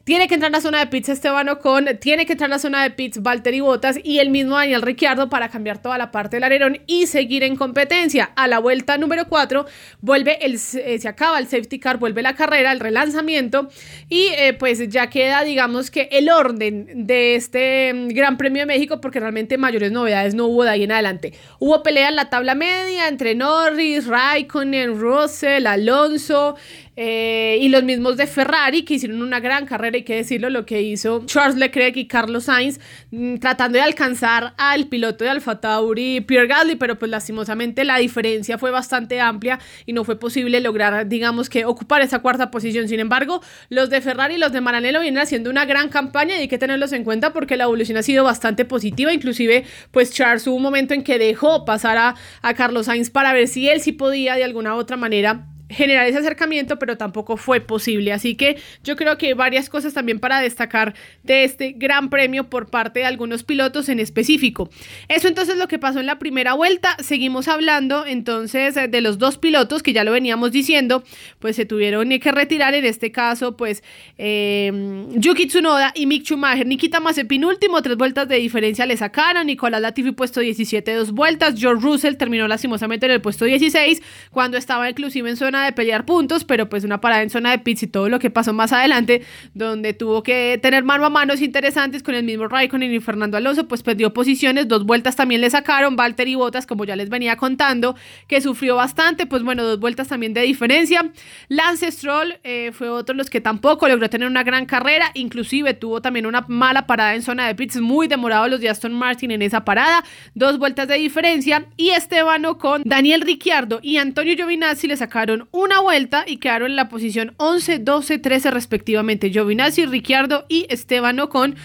tiene 0.06 0.29
que 0.29 0.35
entrar 0.35 0.50
en 0.50 0.53
la 0.53 0.61
zona 0.61 0.79
de 0.79 0.87
pits 0.87 1.08
Esteban 1.08 1.49
Ocon, 1.49 1.99
tiene 2.00 2.26
que 2.26 2.35
entrar 2.35 2.47
en 2.47 2.53
la 2.53 2.61
zona 2.61 2.85
de 2.85 2.91
pits 2.91 3.20
Valtteri 3.20 3.58
Bottas 3.58 3.99
y 4.05 4.20
el 4.20 4.31
mismo 4.31 4.55
Daniel 4.55 4.82
Ricciardo 4.82 5.29
para 5.29 5.49
cambiar 5.49 5.82
toda 5.82 5.99
la 5.99 6.12
parte 6.12 6.37
del 6.37 6.44
alerón 6.44 6.79
y 6.87 7.08
seguir 7.08 7.43
en 7.43 7.56
competencia. 7.56 8.31
A 8.37 8.47
la 8.47 8.61
vuelta 8.61 8.99
número 8.99 9.26
4 9.29 9.67
vuelve 10.03 10.38
el, 10.47 10.55
eh, 10.55 10.99
se 11.00 11.08
acaba 11.08 11.41
el 11.41 11.49
safety 11.49 11.81
car, 11.81 11.99
vuelve 11.99 12.23
la 12.23 12.37
carrera, 12.37 12.70
el 12.70 12.79
relanzamiento 12.79 13.69
y 14.08 14.29
eh, 14.38 14.53
pues 14.53 14.88
ya 14.88 15.11
queda 15.11 15.43
digamos 15.43 15.91
que 15.91 16.09
el 16.12 16.31
orden 16.31 17.09
de 17.09 17.35
este 17.35 17.93
mm, 17.93 18.09
Gran 18.11 18.37
Premio 18.37 18.62
de 18.62 18.67
México 18.67 19.00
porque 19.00 19.19
realmente 19.19 19.59
mayores 19.59 19.91
novedades 19.91 20.37
no 20.37 20.47
hubo 20.47 20.62
de 20.62 20.70
ahí 20.70 20.85
en 20.85 20.93
adelante. 20.93 21.32
Hubo 21.59 21.82
pelea 21.82 22.11
en 22.11 22.14
la 22.14 22.31
tabla 22.31 22.55
media 22.55 23.09
entre 23.09 23.35
Norris, 23.35 24.06
Raikkonen, 24.06 25.00
Russell, 25.00 25.67
Alonso, 25.67 26.55
eh, 26.96 27.58
y 27.60 27.69
los 27.69 27.84
mismos 27.84 28.16
de 28.16 28.26
Ferrari, 28.26 28.82
que 28.82 28.94
hicieron 28.94 29.20
una 29.20 29.38
gran 29.38 29.66
carrera, 29.66 29.96
hay 29.96 30.02
que 30.02 30.16
decirlo, 30.16 30.48
lo 30.48 30.64
que 30.64 30.81
hizo 30.81 31.25
Charles 31.26 31.56
Leclerc 31.56 31.94
y 31.98 32.06
Carlos 32.06 32.44
Sainz, 32.44 32.81
mm, 33.10 33.37
tratando 33.37 33.76
de 33.76 33.84
alcanzar 33.84 34.54
al 34.56 34.87
piloto 34.87 35.25
de 35.25 35.31
Alfa 35.31 35.60
Tauri, 35.60 36.22
Pierre 36.22 36.46
Gasly, 36.46 36.76
pero 36.76 36.98
pues 36.98 37.10
lastimosamente 37.10 37.84
la 37.84 37.98
diferencia 37.98 38.56
fue 38.56 38.70
bastante 38.70 39.20
amplia 39.20 39.58
y 39.84 39.93
no 39.93 40.04
fue 40.04 40.19
posible 40.19 40.60
lograr, 40.60 41.06
digamos 41.06 41.50
que, 41.50 41.66
ocupar 41.66 42.00
esa 42.00 42.20
cuarta 42.20 42.50
posición. 42.50 42.88
Sin 42.88 43.00
embargo, 43.00 43.42
los 43.69 43.90
de 43.90 44.00
Ferrari 44.00 44.37
y 44.37 44.38
los 44.38 44.52
de 44.52 44.62
Maranello 44.62 45.00
vienen 45.02 45.20
haciendo 45.20 45.50
una 45.50 45.66
gran 45.66 45.90
campaña 45.90 46.37
y 46.37 46.42
hay 46.42 46.49
que 46.49 46.58
tenerlos 46.58 46.92
en 46.92 47.04
cuenta 47.04 47.34
porque 47.34 47.56
la 47.56 47.64
evolución 47.64 47.99
ha 47.99 48.02
sido 48.02 48.25
bastante 48.25 48.64
positiva. 48.64 49.12
Inclusive, 49.12 49.64
pues 49.90 50.12
Charles 50.12 50.46
hubo 50.46 50.56
un 50.56 50.62
momento 50.62 50.94
en 50.94 51.02
que 51.02 51.19
dejó 51.19 51.66
pasar 51.66 51.99
a, 51.99 52.14
a 52.40 52.54
Carlos 52.54 52.87
Sainz 52.87 53.10
para 53.10 53.34
ver 53.34 53.49
si 53.49 53.69
él 53.69 53.82
sí 53.82 53.92
podía 53.92 54.37
de 54.37 54.44
alguna 54.44 54.75
u 54.75 54.78
otra 54.78 54.96
manera 54.96 55.46
generar 55.68 56.06
ese 56.06 56.18
acercamiento, 56.18 56.78
pero 56.78 56.96
tampoco 56.96 57.36
fue 57.36 57.60
posible. 57.60 58.12
Así 58.12 58.34
que 58.34 58.58
yo 58.84 58.96
creo 58.96 59.18
que 59.18 59.34
varias 59.34 59.68
cosas 59.68 59.94
también 59.94 60.20
para 60.20 60.40
destacar 60.40 60.94
de 61.22 61.44
este 61.44 61.72
gran 61.72 62.10
premio 62.10 62.44
por 62.44 62.68
parte 62.68 63.00
de 63.00 63.06
algunos 63.06 63.42
pilotos 63.42 63.88
en 63.88 64.00
específico. 64.00 64.70
Eso 65.08 65.28
entonces 65.28 65.56
lo 65.56 65.68
que 65.68 65.78
pasó 65.78 66.00
en 66.00 66.06
la 66.06 66.18
primera 66.18 66.54
vuelta. 66.54 66.96
Seguimos 67.00 67.48
hablando 67.48 68.06
entonces 68.06 68.74
de 68.74 69.00
los 69.00 69.18
dos 69.18 69.38
pilotos 69.38 69.82
que 69.82 69.92
ya 69.92 70.04
lo 70.04 70.12
veníamos 70.12 70.52
diciendo, 70.52 71.02
pues 71.38 71.56
se 71.56 71.66
tuvieron 71.66 72.06
que 72.06 72.32
retirar 72.32 72.74
en 72.74 72.84
este 72.84 73.10
caso, 73.10 73.56
pues 73.56 73.82
eh, 74.16 74.72
Yuki 75.14 75.46
Tsunoda 75.46 75.92
y 75.94 76.06
Mick 76.06 76.24
Schumacher. 76.24 76.66
Nikita 76.66 77.00
Mazepin 77.00 77.44
último, 77.44 77.82
tres 77.82 77.96
vueltas 77.96 78.28
de 78.28 78.36
diferencia 78.36 78.86
le 78.86 78.96
sacaron. 78.96 79.46
Nicolás 79.46 79.80
Latifi 79.80 80.12
puesto 80.12 80.40
17, 80.40 80.94
dos 80.94 81.12
vueltas. 81.12 81.54
George 81.58 81.82
Russell 81.82 82.14
terminó 82.14 82.46
lastimosamente 82.46 83.06
en 83.06 83.12
el 83.12 83.20
puesto 83.20 83.44
16 83.44 84.02
cuando 84.30 84.56
estaba 84.56 84.88
inclusive 84.88 85.28
en 85.28 85.36
zona 85.36 85.56
de 85.64 85.73
pelear 85.73 86.05
puntos, 86.05 86.44
pero 86.44 86.69
pues 86.69 86.85
una 86.85 87.00
parada 87.00 87.23
en 87.23 87.31
zona 87.31 87.50
de 87.50 87.58
pits 87.58 87.85
y 87.85 87.87
todo 87.87 88.08
lo 88.08 88.19
que 88.19 88.31
pasó 88.31 88.53
más 88.53 88.73
adelante, 88.73 89.23
donde 89.55 89.94
tuvo 89.94 90.23
que 90.23 90.58
tener 90.62 90.85
mano 90.85 91.06
a 91.06 91.11
manos 91.11 91.41
interesantes 91.41 92.03
con 92.03 92.14
el 92.14 92.25
mismo 92.25 92.49
Raikkonen 92.49 92.93
y 92.93 93.00
Fernando 93.00 93.37
Alonso, 93.37 93.66
pues 93.66 93.83
perdió 93.83 94.12
posiciones, 94.12 94.69
dos 94.69 94.85
vueltas 94.85 95.16
también 95.16 95.40
le 95.40 95.50
sacaron, 95.50 95.97
Valtteri 95.97 96.35
Bottas, 96.35 96.66
como 96.66 96.85
ya 96.85 96.97
les 96.97 97.09
venía 97.09 97.37
contando, 97.37 97.97
que 98.28 98.40
sufrió 98.40 98.76
bastante, 98.76 99.26
pues 99.26 99.42
bueno, 99.42 99.64
dos 99.64 99.80
vueltas 99.80 100.09
también 100.09 100.35
de 100.35 100.42
diferencia. 100.42 101.11
Lance 101.49 101.90
Stroll 101.90 102.38
eh, 102.45 102.73
fue 102.73 102.88
otro 102.88 103.14
de 103.14 103.19
los 103.19 103.30
que 103.30 103.40
tampoco 103.40 103.88
logró 103.88 104.11
tener 104.11 104.28
una 104.28 104.45
gran 104.45 104.66
carrera, 104.66 105.11
inclusive 105.14 105.75
tuvo 105.75 106.02
también 106.02 106.26
una 106.26 106.45
mala 106.49 106.87
parada 106.87 107.14
en 107.14 107.23
zona 107.23 107.47
de 107.47 107.54
pits, 107.54 107.80
muy 107.80 108.09
demorado 108.09 108.49
los 108.49 108.61
de 108.61 108.69
Aston 108.69 108.92
Martin 108.92 109.30
en 109.30 109.42
esa 109.42 109.64
parada, 109.64 110.04
dos 110.35 110.59
vueltas 110.59 110.88
de 110.88 110.97
diferencia, 110.97 111.66
y 111.76 111.90
Esteban 111.90 112.37
con 112.59 112.83
Daniel 112.85 113.23
Ricciardo 113.23 113.80
y 113.83 113.97
Antonio 113.97 114.35
Giovinazzi 114.35 114.87
le 114.87 114.97
sacaron 114.97 115.46
una 115.53 115.81
vuelta 115.81 116.25
y 116.26 116.38
quedaron 116.38 116.71
en 116.71 116.76
la 116.76 116.88
posición 116.88 117.35
11, 117.38 117.79
12, 117.81 118.19
13 118.19 118.50
respectivamente. 118.50 119.31
Giovinazzi, 119.31 119.87
Ricciardo 119.87 120.47
y 120.49 120.67
Esteban 120.69 121.21
Ocon 121.21 121.57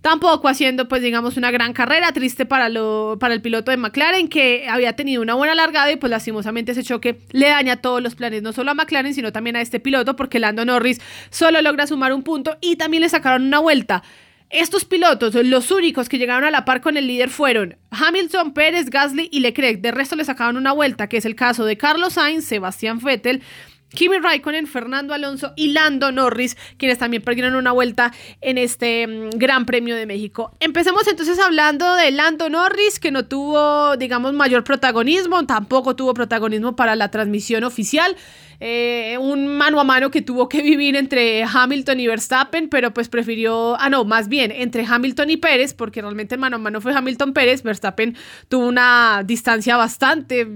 tampoco 0.00 0.48
haciendo 0.48 0.88
pues 0.88 1.02
digamos 1.02 1.36
una 1.36 1.50
gran 1.50 1.72
carrera, 1.72 2.12
triste 2.12 2.46
para, 2.46 2.68
lo, 2.68 3.16
para 3.20 3.34
el 3.34 3.42
piloto 3.42 3.70
de 3.70 3.76
McLaren 3.76 4.28
que 4.28 4.68
había 4.68 4.94
tenido 4.94 5.22
una 5.22 5.34
buena 5.34 5.54
largada 5.54 5.90
y 5.90 5.96
pues 5.96 6.10
lastimosamente 6.10 6.72
ese 6.72 6.82
choque 6.82 7.18
le 7.32 7.48
daña 7.48 7.76
todos 7.76 8.02
los 8.02 8.14
planes, 8.14 8.42
no 8.42 8.52
solo 8.52 8.70
a 8.70 8.74
McLaren 8.74 9.14
sino 9.14 9.32
también 9.32 9.56
a 9.56 9.60
este 9.60 9.80
piloto 9.80 10.16
porque 10.16 10.38
Lando 10.38 10.64
Norris 10.64 11.00
solo 11.30 11.60
logra 11.62 11.86
sumar 11.86 12.12
un 12.12 12.22
punto 12.22 12.56
y 12.60 12.76
también 12.76 13.02
le 13.02 13.08
sacaron 13.08 13.46
una 13.46 13.58
vuelta. 13.58 14.02
Estos 14.50 14.86
pilotos, 14.86 15.34
los 15.34 15.70
únicos 15.70 16.08
que 16.08 16.16
llegaron 16.16 16.44
a 16.44 16.50
la 16.50 16.64
par 16.64 16.80
con 16.80 16.96
el 16.96 17.06
líder 17.06 17.28
fueron 17.28 17.76
Hamilton, 17.90 18.54
Pérez, 18.54 18.88
Gasly 18.88 19.28
y 19.30 19.40
Leclerc. 19.40 19.80
De 19.80 19.90
resto 19.90 20.16
le 20.16 20.24
sacaron 20.24 20.56
una 20.56 20.72
vuelta, 20.72 21.06
que 21.08 21.18
es 21.18 21.26
el 21.26 21.36
caso 21.36 21.66
de 21.66 21.76
Carlos 21.76 22.14
Sainz, 22.14 22.46
Sebastián 22.46 22.98
Vettel, 22.98 23.42
Kimi 23.90 24.18
Raikkonen, 24.18 24.66
Fernando 24.66 25.14
Alonso 25.14 25.52
y 25.56 25.72
Lando 25.72 26.12
Norris, 26.12 26.56
quienes 26.76 26.98
también 26.98 27.22
perdieron 27.22 27.54
una 27.56 27.72
vuelta 27.72 28.12
en 28.40 28.58
este 28.58 29.06
mm, 29.06 29.30
Gran 29.36 29.66
Premio 29.66 29.96
de 29.96 30.06
México. 30.06 30.52
Empecemos 30.60 31.06
entonces 31.08 31.38
hablando 31.38 31.94
de 31.94 32.10
Lando 32.10 32.48
Norris, 32.50 32.98
que 32.98 33.10
no 33.10 33.26
tuvo, 33.26 33.96
digamos, 33.96 34.32
mayor 34.34 34.64
protagonismo, 34.64 35.44
tampoco 35.46 35.96
tuvo 35.96 36.14
protagonismo 36.14 36.76
para 36.76 36.96
la 36.96 37.10
transmisión 37.10 37.64
oficial. 37.64 38.16
Eh, 38.60 39.16
un 39.20 39.46
mano 39.46 39.80
a 39.80 39.84
mano 39.84 40.10
que 40.10 40.20
tuvo 40.20 40.48
que 40.48 40.62
vivir 40.62 40.96
entre 40.96 41.44
Hamilton 41.44 42.00
y 42.00 42.06
Verstappen, 42.08 42.68
pero 42.68 42.92
pues 42.92 43.08
prefirió, 43.08 43.76
ah 43.78 43.88
no, 43.88 44.04
más 44.04 44.28
bien 44.28 44.50
entre 44.50 44.84
Hamilton 44.84 45.30
y 45.30 45.36
Pérez, 45.36 45.74
porque 45.74 46.02
realmente 46.02 46.34
el 46.34 46.40
mano 46.40 46.56
a 46.56 46.58
mano 46.58 46.80
fue 46.80 46.92
Hamilton 46.92 47.32
Pérez, 47.32 47.62
Verstappen 47.62 48.16
tuvo 48.48 48.66
una 48.66 49.22
distancia 49.24 49.76
bastante 49.76 50.46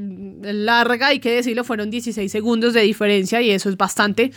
larga, 0.42 1.08
hay 1.08 1.20
que 1.20 1.30
decirlo, 1.30 1.62
fueron 1.62 1.90
16 1.90 2.30
segundos 2.30 2.74
de 2.74 2.80
diferencia 2.80 3.40
y 3.40 3.50
eso 3.50 3.68
es 3.68 3.76
bastante. 3.76 4.32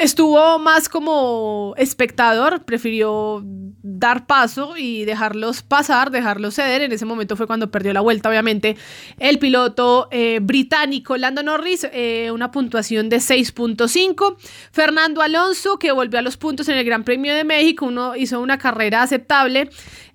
Estuvo 0.00 0.58
más 0.58 0.88
como 0.88 1.74
espectador, 1.78 2.64
prefirió 2.64 3.42
dar 3.82 4.26
paso 4.26 4.76
y 4.76 5.04
dejarlos 5.04 5.62
pasar, 5.62 6.10
dejarlos 6.10 6.54
ceder. 6.54 6.82
En 6.82 6.92
ese 6.92 7.04
momento 7.04 7.36
fue 7.36 7.46
cuando 7.46 7.70
perdió 7.70 7.92
la 7.92 8.00
vuelta, 8.00 8.28
obviamente, 8.28 8.76
el 9.18 9.38
piloto 9.38 10.08
eh, 10.10 10.40
británico 10.42 11.16
Lando 11.16 11.42
Norris, 11.42 11.86
eh, 11.92 12.30
una 12.32 12.50
puntuación 12.50 12.97
de 13.04 13.18
6.5. 13.18 14.36
Fernando 14.72 15.22
Alonso, 15.22 15.78
que 15.78 15.92
volvió 15.92 16.18
a 16.18 16.22
los 16.22 16.36
puntos 16.36 16.68
en 16.68 16.76
el 16.76 16.84
Gran 16.84 17.04
Premio 17.04 17.34
de 17.34 17.44
México, 17.44 17.86
uno 17.86 18.16
hizo 18.16 18.40
una 18.40 18.58
carrera 18.58 19.02
aceptable. 19.02 19.70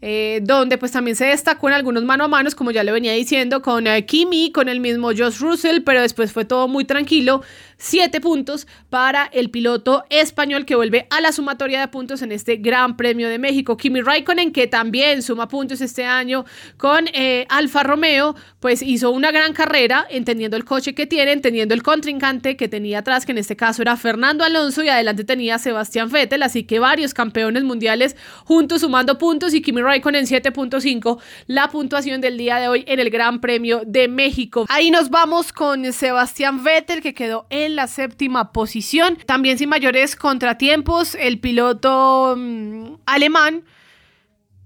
Eh, 0.05 0.41
donde 0.43 0.77
pues 0.77 0.91
también 0.91 1.15
se 1.15 1.27
destacó 1.27 1.69
en 1.69 1.75
algunos 1.75 2.03
mano 2.03 2.25
a 2.25 2.27
manos, 2.27 2.55
como 2.55 2.71
ya 2.71 2.83
le 2.83 2.91
venía 2.91 3.13
diciendo, 3.13 3.61
con 3.61 3.85
Kimi, 4.05 4.51
con 4.51 4.67
el 4.67 4.81
mismo 4.81 5.11
Josh 5.15 5.39
Russell, 5.39 5.79
pero 5.85 6.01
después 6.01 6.33
fue 6.33 6.43
todo 6.43 6.67
muy 6.67 6.83
tranquilo. 6.83 7.41
Siete 7.77 8.19
puntos 8.19 8.67
para 8.89 9.29
el 9.31 9.49
piloto 9.49 10.03
español 10.09 10.65
que 10.65 10.75
vuelve 10.75 11.07
a 11.09 11.21
la 11.21 11.31
sumatoria 11.31 11.79
de 11.79 11.87
puntos 11.87 12.21
en 12.21 12.33
este 12.33 12.57
Gran 12.57 12.97
Premio 12.97 13.29
de 13.29 13.39
México. 13.39 13.77
Kimi 13.77 14.01
Raikkonen, 14.01 14.51
que 14.51 14.67
también 14.67 15.21
suma 15.21 15.47
puntos 15.47 15.79
este 15.79 16.03
año 16.03 16.43
con 16.75 17.07
eh, 17.13 17.45
Alfa 17.47 17.83
Romeo, 17.83 18.35
pues 18.59 18.81
hizo 18.81 19.09
una 19.11 19.31
gran 19.31 19.53
carrera, 19.53 20.05
entendiendo 20.09 20.57
el 20.57 20.65
coche 20.65 20.93
que 20.93 21.07
tiene, 21.07 21.31
entendiendo 21.31 21.73
el 21.73 21.81
contrincante 21.81 22.57
que 22.57 22.67
tenía 22.67 22.99
atrás, 22.99 23.25
que 23.25 23.31
en 23.31 23.37
este 23.37 23.55
caso 23.55 23.81
era 23.81 23.95
Fernando 23.95 24.43
Alonso, 24.43 24.83
y 24.83 24.89
adelante 24.89 25.23
tenía 25.23 25.59
Sebastián 25.59 26.09
Vettel, 26.09 26.43
así 26.43 26.63
que 26.63 26.79
varios 26.79 27.13
campeones 27.13 27.63
mundiales 27.63 28.17
juntos 28.43 28.81
sumando 28.81 29.17
puntos 29.17 29.53
y 29.53 29.61
Kimi 29.61 29.81
Raikkonen 29.81 29.92
7.5, 30.01 31.19
la 31.47 31.69
puntuación 31.69 32.21
del 32.21 32.37
día 32.37 32.57
de 32.57 32.67
hoy 32.67 32.83
en 32.87 32.99
el 32.99 33.09
Gran 33.09 33.41
Premio 33.41 33.81
de 33.85 34.07
México. 34.07 34.65
Ahí 34.69 34.91
nos 34.91 35.09
vamos 35.09 35.53
con 35.53 35.91
Sebastián 35.93 36.63
Vettel, 36.63 37.01
que 37.01 37.13
quedó 37.13 37.45
en 37.49 37.75
la 37.75 37.87
séptima 37.87 38.51
posición. 38.51 39.17
También 39.25 39.57
sin 39.57 39.69
mayores 39.69 40.15
contratiempos, 40.15 41.15
el 41.15 41.39
piloto 41.39 42.35
mm, 42.37 42.95
alemán, 43.05 43.63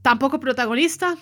tampoco 0.01 0.39
protagonista, 0.39 1.17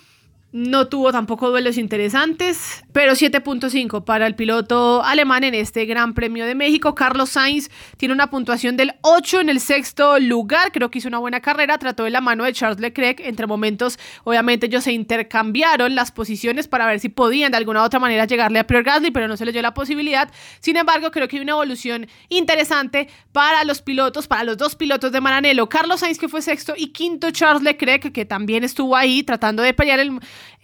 no 0.52 0.88
tuvo 0.88 1.12
tampoco 1.12 1.50
duelos 1.50 1.76
interesantes, 1.76 2.84
pero 2.96 3.12
7.5 3.12 4.04
para 4.04 4.26
el 4.26 4.34
piloto 4.36 5.04
alemán 5.04 5.44
en 5.44 5.54
este 5.54 5.84
Gran 5.84 6.14
Premio 6.14 6.46
de 6.46 6.54
México. 6.54 6.94
Carlos 6.94 7.28
Sainz 7.28 7.68
tiene 7.98 8.14
una 8.14 8.30
puntuación 8.30 8.78
del 8.78 8.94
8 9.02 9.40
en 9.40 9.50
el 9.50 9.60
sexto 9.60 10.18
lugar. 10.18 10.72
Creo 10.72 10.90
que 10.90 11.00
hizo 11.00 11.08
una 11.08 11.18
buena 11.18 11.40
carrera. 11.40 11.76
Trató 11.76 12.04
de 12.04 12.10
la 12.10 12.22
mano 12.22 12.44
de 12.44 12.54
Charles 12.54 12.80
Leclerc. 12.80 13.20
Entre 13.20 13.46
momentos, 13.46 13.98
obviamente, 14.24 14.64
ellos 14.64 14.82
se 14.82 14.92
intercambiaron 14.92 15.94
las 15.94 16.10
posiciones 16.10 16.68
para 16.68 16.86
ver 16.86 16.98
si 16.98 17.10
podían 17.10 17.50
de 17.50 17.58
alguna 17.58 17.82
u 17.82 17.84
otra 17.84 18.00
manera 18.00 18.24
llegarle 18.24 18.60
a 18.60 18.66
Pierre 18.66 18.84
Gasly, 18.84 19.10
pero 19.10 19.28
no 19.28 19.36
se 19.36 19.44
les 19.44 19.52
dio 19.52 19.60
la 19.60 19.74
posibilidad. 19.74 20.30
Sin 20.60 20.78
embargo, 20.78 21.10
creo 21.10 21.28
que 21.28 21.36
hay 21.36 21.42
una 21.42 21.52
evolución 21.52 22.08
interesante 22.30 23.10
para 23.32 23.64
los 23.64 23.82
pilotos, 23.82 24.26
para 24.26 24.42
los 24.42 24.56
dos 24.56 24.74
pilotos 24.74 25.12
de 25.12 25.20
Maranello. 25.20 25.68
Carlos 25.68 26.00
Sainz, 26.00 26.18
que 26.18 26.30
fue 26.30 26.40
sexto, 26.40 26.72
y 26.74 26.86
quinto 26.94 27.30
Charles 27.30 27.62
Leclerc, 27.62 28.10
que 28.10 28.24
también 28.24 28.64
estuvo 28.64 28.96
ahí 28.96 29.22
tratando 29.22 29.62
de 29.62 29.74
pelear 29.74 30.00
el 30.00 30.18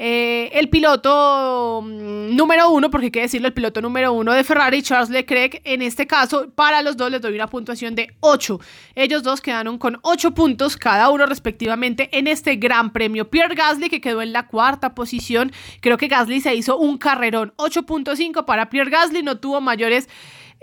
eh, 0.04 0.50
el 0.58 0.68
piloto 0.68 1.80
mm, 1.84 2.21
número 2.30 2.70
uno, 2.70 2.90
porque 2.90 3.06
hay 3.06 3.10
que 3.10 3.20
decirlo, 3.22 3.48
el 3.48 3.54
piloto 3.54 3.80
número 3.80 4.12
uno 4.12 4.32
de 4.32 4.44
Ferrari, 4.44 4.82
Charles 4.82 5.10
Leclerc, 5.10 5.60
en 5.64 5.82
este 5.82 6.06
caso, 6.06 6.50
para 6.54 6.82
los 6.82 6.96
dos 6.96 7.10
les 7.10 7.20
doy 7.20 7.34
una 7.34 7.46
puntuación 7.46 7.94
de 7.94 8.14
8. 8.20 8.60
Ellos 8.94 9.22
dos 9.22 9.40
quedaron 9.40 9.78
con 9.78 9.98
8 10.02 10.32
puntos 10.32 10.76
cada 10.76 11.10
uno 11.10 11.26
respectivamente 11.26 12.08
en 12.12 12.26
este 12.26 12.56
gran 12.56 12.92
premio. 12.92 13.30
Pierre 13.30 13.54
Gasly, 13.54 13.88
que 13.88 14.00
quedó 14.00 14.22
en 14.22 14.32
la 14.32 14.46
cuarta 14.46 14.94
posición, 14.94 15.52
creo 15.80 15.98
que 15.98 16.08
Gasly 16.08 16.40
se 16.40 16.54
hizo 16.54 16.78
un 16.78 16.98
carrerón. 16.98 17.52
8.5 17.56 18.44
para 18.44 18.70
Pierre 18.70 18.90
Gasly, 18.90 19.22
no 19.22 19.38
tuvo 19.38 19.60
mayores 19.60 20.08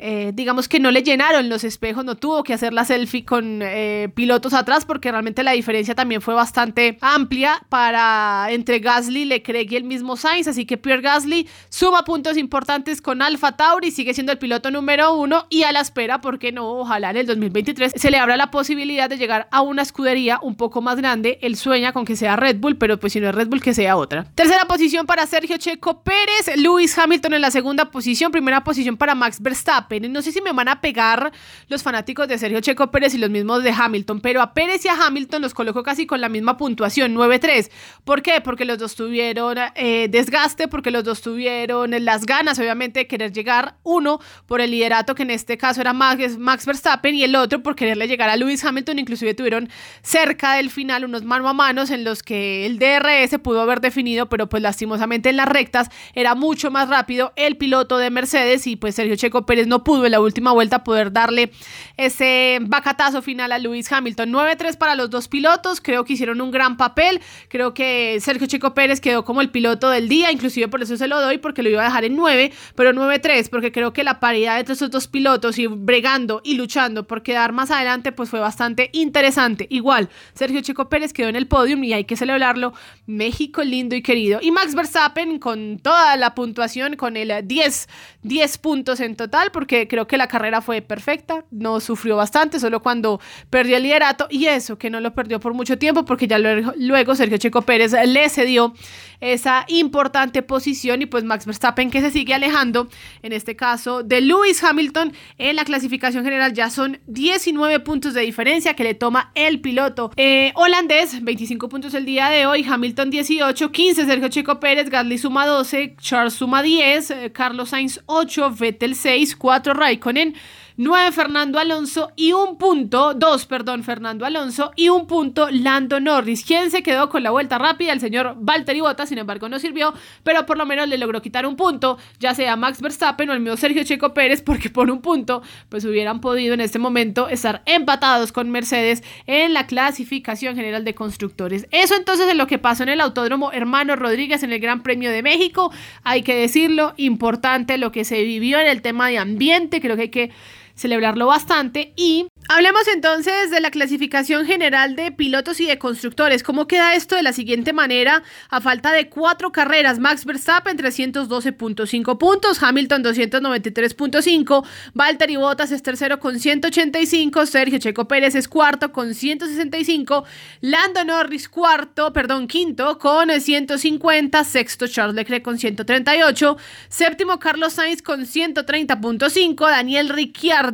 eh, 0.01 0.32
digamos 0.34 0.68
que 0.68 0.79
no 0.79 0.91
le 0.91 1.03
llenaron 1.03 1.50
los 1.50 1.63
espejos, 1.63 2.06
no 2.06 2.15
tuvo 2.15 2.44
que 2.44 2.53
hacer 2.53 2.74
la 2.74 2.86
selfie 2.86 3.25
con 3.25 3.62
eh, 3.62 4.10
pilotos 4.15 4.53
atrás 4.53 4.86
porque 4.86 5.12
realmente 5.12 5.44
la 5.44 5.51
diferencia 5.51 5.96
también 5.96 6.22
fue 6.22 6.34
bastante 6.34 6.98
amplia 7.01 7.62
para 7.70 8.48
entre 8.50 8.79
Gasly, 8.79 9.25
Leclerc 9.25 9.72
y 9.72 9.75
el 9.75 9.84
mismo 9.84 10.15
Sainz, 10.18 10.48
así 10.48 10.65
que 10.65 10.77
Pierre 10.77 11.01
Gasly 11.01 11.48
suma 11.70 12.03
puntos 12.03 12.38
importantes 12.38 13.01
con 13.01 13.22
Alfa 13.22 13.58
Tauri, 13.58 13.91
sigue 13.91 14.13
siendo 14.13 14.32
el 14.32 14.38
piloto 14.38 14.72
número 14.72 15.15
uno 15.15 15.46
y 15.50 15.63
a 15.63 15.72
la 15.72 15.82
espera, 15.82 16.22
porque 16.22 16.51
no? 16.51 16.70
Ojalá 16.79 17.12
en 17.12 17.18
el 17.18 17.25
2023 17.25 17.94
se 17.96 18.12
le 18.12 18.18
abra 18.18 18.38
la 18.38 18.51
posibilidad 18.51 19.10
de 19.10 19.18
llegar 19.18 19.48
a 19.51 19.62
una 19.62 19.82
escudería 19.82 20.39
un 20.41 20.56
poco 20.56 20.82
más 20.82 20.98
grande, 20.98 21.39
él 21.41 21.56
sueña 21.56 21.91
con 21.91 22.06
que 22.06 22.15
sea 22.15 22.36
Red 22.36 22.58
Bull, 22.60 22.77
pero 22.77 23.00
pues 23.00 23.13
si 23.13 23.20
no 23.20 23.29
es 23.29 23.36
Red 23.36 23.48
Bull 23.48 23.62
que 23.62 23.74
sea 23.74 23.98
otra. 23.98 24.25
Tercera 24.36 24.65
posición 24.65 25.06
para 25.06 25.25
Sergio 25.27 25.58
Checo 25.58 26.03
Pérez, 26.03 26.56
Lewis 26.56 26.98
Hamilton 26.98 27.34
en 27.34 27.41
la 27.41 27.51
segunda 27.51 27.91
posición, 27.91 28.32
primera 28.32 28.63
posición 28.63 28.98
para 28.98 29.15
Max 29.15 29.41
Verstappen, 29.41 29.88
no 30.10 30.22
sé 30.22 30.31
si 30.31 30.41
me 30.41 30.51
van 30.51 30.67
a 30.67 30.81
pegar 30.81 31.31
los 31.67 31.84
fanáticos 31.84 32.27
de 32.27 32.38
Sergio 32.38 32.62
Checo 32.62 32.91
Pérez 32.91 33.13
y 33.13 33.17
los 33.17 33.29
mismos 33.29 33.63
de 33.63 33.72
Hamilton, 33.72 34.22
pero 34.22 34.41
a 34.41 34.53
Pérez 34.53 34.86
y 34.86 34.88
a 34.88 35.05
Hamilton 35.05 35.41
los 35.41 35.53
coloco 35.53 35.84
casi 35.84 36.05
con 36.05 36.22
la 36.22 36.29
misma 36.29 36.58
puntuación, 36.58 37.15
9-3. 37.15 37.69
¿Por 38.03 38.22
qué? 38.22 38.41
Porque 38.41 38.65
los 38.65 38.77
dos 38.77 38.96
tuvieron 38.96 39.58
eh, 39.75 40.08
desgaste, 40.10 40.67
porque 40.67 40.91
los 40.91 41.03
dos 41.03 41.22
tuvieron 41.22 41.91
las 42.03 42.25
ganas, 42.25 42.60
obviamente, 42.60 43.00
de 43.01 43.08
querer 43.08 43.31
llegar, 43.31 43.75
uno 43.84 44.19
por 44.46 44.62
el 44.62 44.72
liderato, 44.72 45.15
que 45.15 45.24
en 45.24 45.31
este 45.31 45.58
caso 45.58 45.81
era 45.81 45.93
Max, 45.93 46.38
Max 46.38 46.65
Verstappen, 46.65 47.15
y 47.15 47.24
el 47.24 47.36
otro 47.36 47.63
por 47.63 47.75
quererle 47.75 48.08
llegar 48.08 48.29
a 48.29 48.36
Lewis 48.36 48.63
Hamilton, 48.63 49.00
inclusive 49.00 49.34
tuvieron 49.34 49.69
cerca 50.01 50.55
del 50.55 50.69
final 50.69 51.05
unos 51.05 51.24
mano 51.24 51.48
a 51.48 51.53
manos 51.53 51.89
en 51.91 52.03
los 52.03 52.24
que 52.24 52.65
el 52.65 52.79
DRS 52.79 53.39
pudo 53.39 53.62
haber 53.62 53.81
definido, 53.81 54.29
pero 54.29 54.50
pues 54.50 54.62
lastimosamente 54.62 55.29
en 55.29 55.38
las 55.38 55.48
rectas 55.48 55.89
era 56.13 56.36
mucho 56.36 56.72
más 56.72 56.89
rápido 56.89 57.34
el 57.36 57.58
piloto 57.58 57.98
de 57.98 58.10
Mercedes 58.10 58.67
y 58.67 58.75
pues 58.75 58.96
Sergio 58.96 59.15
Checo 59.15 59.46
Pérez 59.46 59.67
no 59.67 59.78
pudo 59.83 60.05
en 60.05 60.12
la 60.12 60.19
última 60.19 60.51
vuelta 60.51 60.83
poder 60.83 61.12
darle 61.12 61.51
ese 61.98 62.59
bacatazo 62.62 63.21
final 63.21 63.51
a 63.51 63.57
Lewis 63.57 63.91
Hamilton. 63.91 64.31
9-3 64.31 64.77
para 64.77 64.95
los 64.95 65.09
dos 65.09 65.27
pilotos, 65.27 65.81
creo 65.81 66.05
que 66.05 66.13
hicieron 66.13 66.41
un 66.41 66.51
gran 66.51 66.77
papel, 66.77 67.21
creo 67.48 67.74
que 67.74 68.17
Sergio 68.21 68.48
Checo 68.48 68.74
Pérez 68.74 69.01
quedó 69.01 69.24
como 69.25 69.41
el 69.41 69.50
piloto 69.50 69.89
del 69.89 70.09
día, 70.09 70.31
inclusive 70.31 70.67
por 70.67 70.81
eso 70.81 70.98
se 70.98 71.07
lo 71.07 71.19
doy, 71.21 71.38
porque 71.38 71.63
lo 71.63 71.69
iba 71.69 71.81
a 71.81 71.86
dejar 71.86 72.05
en 72.05 72.15
9, 72.15 72.51
pero 72.75 72.91
9-3, 72.91 73.50
porque 73.50 73.71
creo 73.71 73.93
que 73.93 74.03
la 74.03 74.19
paridad 74.19 74.59
entre 74.59 74.74
esos 74.74 74.91
dos 74.91 75.07
pilotos 75.07 75.57
y 75.59 75.67
bregando 75.67 76.41
y 76.43 76.55
luchando 76.55 77.07
por 77.07 77.24
quedar 77.24 77.51
más 77.51 77.71
adelante, 77.71 78.12
pues 78.12 78.29
fue 78.29 78.39
bastante 78.39 78.89
interesante. 78.93 79.67
Igual, 79.69 80.09
Sergio 80.33 80.62
Checo 80.62 80.89
Pérez 80.89 81.13
quedó 81.13 81.27
en 81.29 81.36
el 81.36 81.48
podium 81.48 81.83
y 81.83 81.93
hay 81.93 82.05
que 82.05 82.15
celebrarlo. 82.15 82.74
México 83.05 83.63
lindo 83.63 83.95
y 83.95 84.01
querido. 84.01 84.39
Y 84.41 84.51
Max 84.51 84.75
Verstappen 84.75 85.39
con 85.39 85.79
toda 85.79 86.15
la 86.17 86.36
puntuación, 86.36 86.95
con 86.95 87.17
el 87.17 87.48
10, 87.48 87.89
10 88.24 88.57
puntos 88.59 89.00
en 89.00 89.15
total, 89.15 89.51
porque 89.60 89.89
creo 89.89 90.08
que 90.08 90.16
la 90.16 90.30
carrera 90.30 90.62
fue 90.62 90.82
perfecta, 90.82 91.44
no 91.51 91.82
sufrió 91.82 92.16
bastante, 92.16 92.62
solo 92.62 92.82
cuando 92.82 93.20
perdió 93.50 93.75
el 93.75 93.84
liderato 93.84 94.25
y 94.30 94.46
eso, 94.46 94.78
que 94.78 94.89
no 94.89 95.01
lo 95.01 95.13
perdió 95.13 95.42
por 95.42 95.54
mucho 95.54 95.78
tiempo 95.78 96.06
porque 96.06 96.28
ya 96.28 96.39
luego, 96.39 97.13
Sergio 97.13 97.38
Checo 97.38 97.63
Pérez 97.63 97.92
le 97.92 98.30
cedió 98.30 98.74
esa 99.20 99.66
importante 99.68 100.44
posición 100.44 101.01
y 101.01 101.08
pues 101.08 101.25
Max 101.25 101.46
Verstappen 101.46 101.92
que 101.92 102.00
se 102.00 102.10
sigue 102.10 102.34
alejando, 102.34 102.88
en 103.22 103.34
este 103.34 103.58
caso 103.58 104.01
de 104.01 104.22
Lewis 104.22 104.63
Hamilton 104.63 105.12
en 105.38 105.58
la 105.58 105.66
clasificación 105.66 106.24
general 106.24 106.54
ya 106.54 106.70
son 106.70 107.01
19 107.08 107.82
puntos 107.82 108.13
de 108.13 108.22
diferencia 108.22 108.75
que 108.75 108.86
le 108.86 108.94
toma 108.94 109.34
el 109.36 109.60
piloto 109.60 110.13
eh, 110.16 110.54
holandés, 110.56 111.22
25 111.22 111.68
puntos 111.68 111.94
el 111.96 112.06
día 112.06 112.30
de 112.30 112.46
hoy, 112.46 112.66
Hamilton 112.66 113.10
18, 113.10 113.74
15 113.74 114.06
Sergio 114.06 114.30
Checo 114.30 114.62
Pérez, 114.62 114.89
Gasly 114.89 115.18
suma 115.18 115.46
12, 115.46 115.98
Charles 116.00 116.36
suma 116.36 116.63
10, 116.63 117.12
eh, 117.12 117.32
Carlos 117.34 117.68
Sainz 117.72 118.00
8, 118.06 118.56
Vettel 118.58 118.96
6, 118.96 119.36
4 119.36 119.49
Raikkonen 119.74 120.34
9 120.81 121.12
Fernando 121.12 121.59
Alonso 121.59 122.13
y 122.15 122.31
un 122.31 122.57
punto, 122.57 123.13
2, 123.13 123.45
perdón, 123.48 123.83
Fernando 123.83 124.25
Alonso 124.25 124.71
y 124.77 124.88
un 124.88 125.07
punto 125.07 125.50
Lando 125.51 126.00
Norris. 126.00 126.45
¿Quién 126.45 126.71
se 126.71 126.83
quedó 126.83 127.09
con 127.09 127.21
la 127.21 127.31
vuelta 127.31 127.57
rápida? 127.57 127.91
El 127.91 128.00
señor 128.00 128.38
Valtteri 128.39 128.79
Bottas, 128.79 129.09
sin 129.09 129.17
embargo 129.17 129.50
no 129.50 129.59
sirvió, 129.59 129.93
pero 130.24 130.45
por 130.45 130.57
lo 130.57 130.65
menos 130.65 130.88
le 130.88 130.98
logró 130.98 131.21
quitar 131.21 131.45
un 131.45 131.57
punto, 131.57 131.98
ya 132.17 132.33
sea 132.33 132.55
Max 132.55 132.79
Verstappen 132.81 133.29
o 133.29 133.33
el 133.33 133.41
mío 133.41 133.57
Sergio 133.57 133.83
Checo 133.83 134.13
Pérez, 134.13 134.41
porque 134.41 134.69
por 134.69 134.89
un 134.89 135.01
punto, 135.01 135.41
pues 135.67 135.83
hubieran 135.83 136.21
podido 136.21 136.53
en 136.53 136.62
este 136.62 136.79
momento 136.79 137.27
estar 137.27 137.62
empatados 137.65 138.31
con 138.31 138.50
Mercedes 138.50 139.03
en 139.27 139.53
la 139.53 139.67
clasificación 139.67 140.55
general 140.55 140.86
de 140.86 140.95
constructores. 140.95 141.67
Eso 141.71 141.98
entonces 141.98 142.29
es 142.29 142.38
lo 142.38 142.48
que 142.48 142.57
pasó 142.57 142.83
en 142.83 142.89
el 142.89 143.01
Autódromo 143.01 143.51
Hermano 143.51 143.98
Rodríguez 143.98 144.43
en 144.43 144.53
el 144.53 144.62
Gran 144.62 144.81
Premio 144.81 145.12
de 145.12 145.24
México. 145.24 145.74
Hay 146.03 146.24
que 146.24 146.36
decirlo, 146.36 146.93
importante 146.95 147.77
lo 147.77 147.91
que 147.91 148.05
se 148.05 148.24
vivió 148.24 148.62
en 148.62 148.67
el 148.67 148.81
tema 148.81 149.09
de 149.09 149.17
ambiente, 149.17 149.81
creo 149.81 149.98
que 149.98 150.03
hay 150.03 150.09
que 150.09 150.31
celebrarlo 150.79 151.27
bastante 151.27 151.93
y 151.98 152.27
Hablemos 152.51 152.88
entonces 152.88 153.51
de 153.51 153.59
la 153.59 153.69
clasificación 153.69 154.43
general 154.48 154.95
de 154.95 155.12
pilotos 155.12 155.59
y 155.59 155.67
de 155.67 155.77
constructores. 155.77 156.41
¿Cómo 156.41 156.65
queda 156.65 156.95
esto 156.95 157.15
de 157.15 157.21
la 157.21 157.31
siguiente 157.31 157.74
manera? 157.74 158.24
A 158.50 158.59
falta 158.59 158.91
de 158.91 159.07
cuatro 159.07 159.51
carreras, 159.51 160.00
Max 160.00 160.25
Verstappen 160.25 160.75
312.5 160.75 162.17
puntos, 162.17 162.63
Hamilton 162.63 163.03
293.5, 163.03 164.65
Valtteri 164.95 165.36
Bottas 165.36 165.71
es 165.71 165.83
tercero 165.83 166.19
con 166.19 166.39
185, 166.39 167.45
Sergio 167.45 167.77
Checo 167.77 168.07
Pérez 168.07 168.33
es 168.33 168.48
cuarto 168.48 168.91
con 168.91 169.13
165, 169.13 170.25
Lando 170.62 171.03
Norris 171.03 171.50
cuarto, 171.50 172.12
perdón, 172.13 172.48
quinto 172.48 172.98
con 172.98 173.29
150, 173.29 174.43
sexto 174.43 174.88
Charles 174.88 175.15
Leclerc 175.15 175.43
con 175.43 175.59
138, 175.59 176.57
séptimo 176.88 177.38
Carlos 177.38 177.74
Sainz 177.74 178.01
con 178.01 178.21
130.5, 178.21 179.69
Daniel 179.69 180.09
Ricciardo 180.09 180.68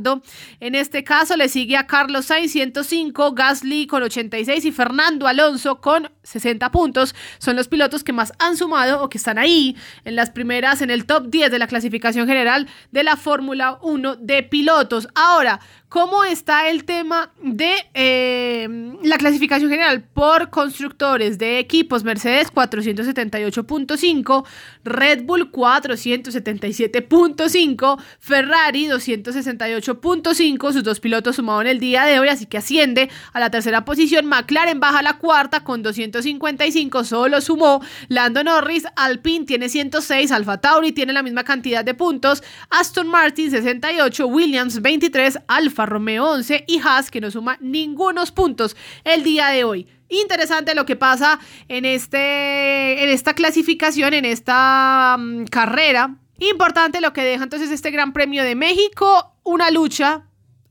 en 0.59 0.75
este 0.75 1.03
caso 1.03 1.37
le 1.37 1.49
sigue 1.49 1.77
a 1.77 1.87
Carlos 1.87 2.25
Sainz 2.25 2.51
105, 2.51 3.33
Gasly 3.33 3.87
con 3.87 4.03
86 4.03 4.65
y 4.65 4.71
Fernando 4.71 5.27
Alonso 5.27 5.81
con 5.81 6.11
60 6.23 6.71
puntos. 6.71 7.15
Son 7.37 7.55
los 7.55 7.67
pilotos 7.67 8.03
que 8.03 8.13
más 8.13 8.33
han 8.39 8.57
sumado 8.57 9.01
o 9.01 9.09
que 9.09 9.17
están 9.17 9.37
ahí 9.37 9.75
en 10.03 10.15
las 10.15 10.29
primeras, 10.29 10.81
en 10.81 10.89
el 10.89 11.05
top 11.05 11.29
10 11.29 11.51
de 11.51 11.59
la 11.59 11.67
clasificación 11.67 12.27
general 12.27 12.67
de 12.91 13.03
la 13.03 13.17
Fórmula 13.17 13.79
1 13.81 14.15
de 14.17 14.43
pilotos. 14.43 15.07
Ahora, 15.15 15.59
¿cómo 15.89 16.23
está 16.23 16.69
el 16.69 16.85
tema 16.85 17.31
de 17.41 17.73
eh, 17.93 18.69
la 19.03 19.17
clasificación 19.17 19.69
general 19.69 20.03
por 20.13 20.49
constructores 20.49 21.37
de 21.37 21.59
equipos? 21.59 22.03
Mercedes 22.03 22.51
478.5, 22.53 24.45
Red 24.83 25.23
Bull 25.23 25.51
477.5, 25.51 28.01
Ferrari 28.19 28.87
268.5, 28.87 30.73
sus 30.73 30.83
dos 30.83 30.99
pilotos 30.99 31.35
sumados 31.35 31.61
en 31.63 31.67
el 31.67 31.79
día 31.79 32.05
de 32.05 32.19
hoy, 32.19 32.29
así 32.29 32.45
que 32.45 32.57
asciende 32.57 33.09
a 33.33 33.39
la 33.39 33.49
tercera 33.51 33.85
posición. 33.85 34.25
McLaren 34.25 34.79
baja 34.79 34.99
a 34.99 35.03
la 35.03 35.17
cuarta 35.17 35.63
con 35.63 35.81
255, 35.83 37.03
solo 37.03 37.41
sumó 37.41 37.81
Lando 38.07 38.43
Norris. 38.43 38.85
Alpine 38.95 39.45
tiene 39.45 39.69
106, 39.69 40.31
Alfa 40.31 40.59
Tauri 40.59 40.91
tiene 40.91 41.13
la 41.13 41.23
misma 41.23 41.43
cantidad 41.43 41.85
de 41.85 41.93
puntos, 41.93 42.43
Aston 42.69 43.07
Martin 43.07 43.51
68, 43.51 44.27
Williams 44.27 44.81
23, 44.81 45.39
Alfa 45.47 45.74
Romeo 45.83 46.25
11 46.29 46.63
y 46.67 46.79
Haas 46.79 47.11
que 47.11 47.19
no 47.19 47.29
suma 47.31 47.57
ningunos 47.59 48.31
puntos 48.31 48.77
el 49.03 49.23
día 49.23 49.47
de 49.47 49.65
hoy. 49.65 49.87
Interesante 50.07 50.75
lo 50.75 50.85
que 50.85 50.95
pasa 50.95 51.39
en, 51.67 51.83
este, 51.83 53.03
en 53.03 53.09
esta 53.09 53.33
clasificación, 53.33 54.13
en 54.13 54.23
esta 54.25 55.17
mm, 55.19 55.45
carrera. 55.45 56.15
Importante 56.39 57.01
lo 57.01 57.11
que 57.11 57.23
deja 57.23 57.43
entonces 57.43 57.71
este 57.71 57.91
Gran 57.91 58.13
Premio 58.13 58.43
de 58.43 58.55
México, 58.55 59.35
una 59.43 59.71
lucha 59.71 60.27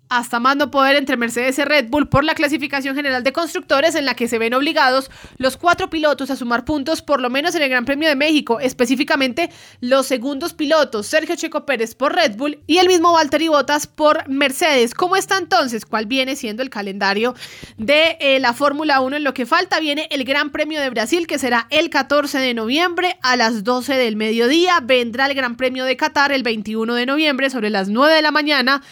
hasta 0.09 0.39
mando 0.41 0.71
poder 0.71 0.97
entre 0.97 1.17
Mercedes 1.17 1.59
y 1.59 1.65
Red 1.65 1.89
Bull 1.89 2.09
por 2.09 2.25
la 2.25 2.35
clasificación 2.35 2.95
general 2.95 3.25
de 3.25 3.33
constructores 3.33 3.95
en 3.95 4.05
la 4.05 4.15
que 4.15 4.29
se 4.29 4.39
ven 4.39 4.55
obligados 4.55 5.11
los 5.39 5.57
cuatro 5.57 5.91
pilotos 5.91 6.31
a 6.31 6.37
sumar 6.37 6.65
puntos 6.65 7.03
por 7.03 7.21
lo 7.21 7.31
menos 7.31 7.55
en 7.55 7.63
el 7.63 7.71
Gran 7.71 7.85
Premio 7.85 8.09
de 8.09 8.17
México, 8.17 8.61
específicamente 8.61 9.51
los 9.81 10.07
segundos 10.07 10.53
pilotos, 10.53 11.07
Sergio 11.07 11.37
Checo 11.37 11.67
Pérez 11.67 11.95
por 11.95 12.15
Red 12.15 12.37
Bull 12.37 12.61
y 12.67 12.79
el 12.79 12.89
mismo 12.89 13.13
Valtteri 13.13 13.49
Bottas 13.49 13.87
por 13.87 14.29
Mercedes. 14.29 14.95
¿Cómo 14.95 15.17
está 15.17 15.39
entonces? 15.39 15.85
¿Cuál 15.87 16.07
viene 16.07 16.37
siendo 16.37 16.63
el 16.63 16.71
calendario 16.71 17.35
de 17.77 18.17
eh, 18.21 18.41
la 18.41 18.53
Fórmula 18.53 19.01
1? 19.01 19.17
En 19.17 19.25
lo 19.25 19.35
que 19.35 19.47
falta 19.47 19.81
viene 19.81 20.09
el 20.11 20.25
Gran 20.25 20.51
Premio 20.51 20.81
de 20.81 20.91
Brasil 20.91 21.27
que 21.27 21.39
será 21.39 21.67
el 21.71 21.91
14 21.91 22.39
de 22.39 22.55
noviembre 22.55 23.19
a 23.23 23.37
las 23.37 23.65
12 23.65 23.95
del 23.95 24.17
mediodía. 24.17 24.81
Vendrá 24.83 25.27
el 25.27 25.35
Gran 25.35 25.57
Premio 25.57 25.85
de 25.85 25.97
Qatar 25.97 26.33
el 26.33 26.43
21 26.43 26.95
de 26.95 27.07
noviembre 27.07 27.51
sobre 27.51 27.71
las 27.71 27.89
9 27.89 28.15
de 28.15 28.23
la 28.23 28.31
mañana 28.31 28.83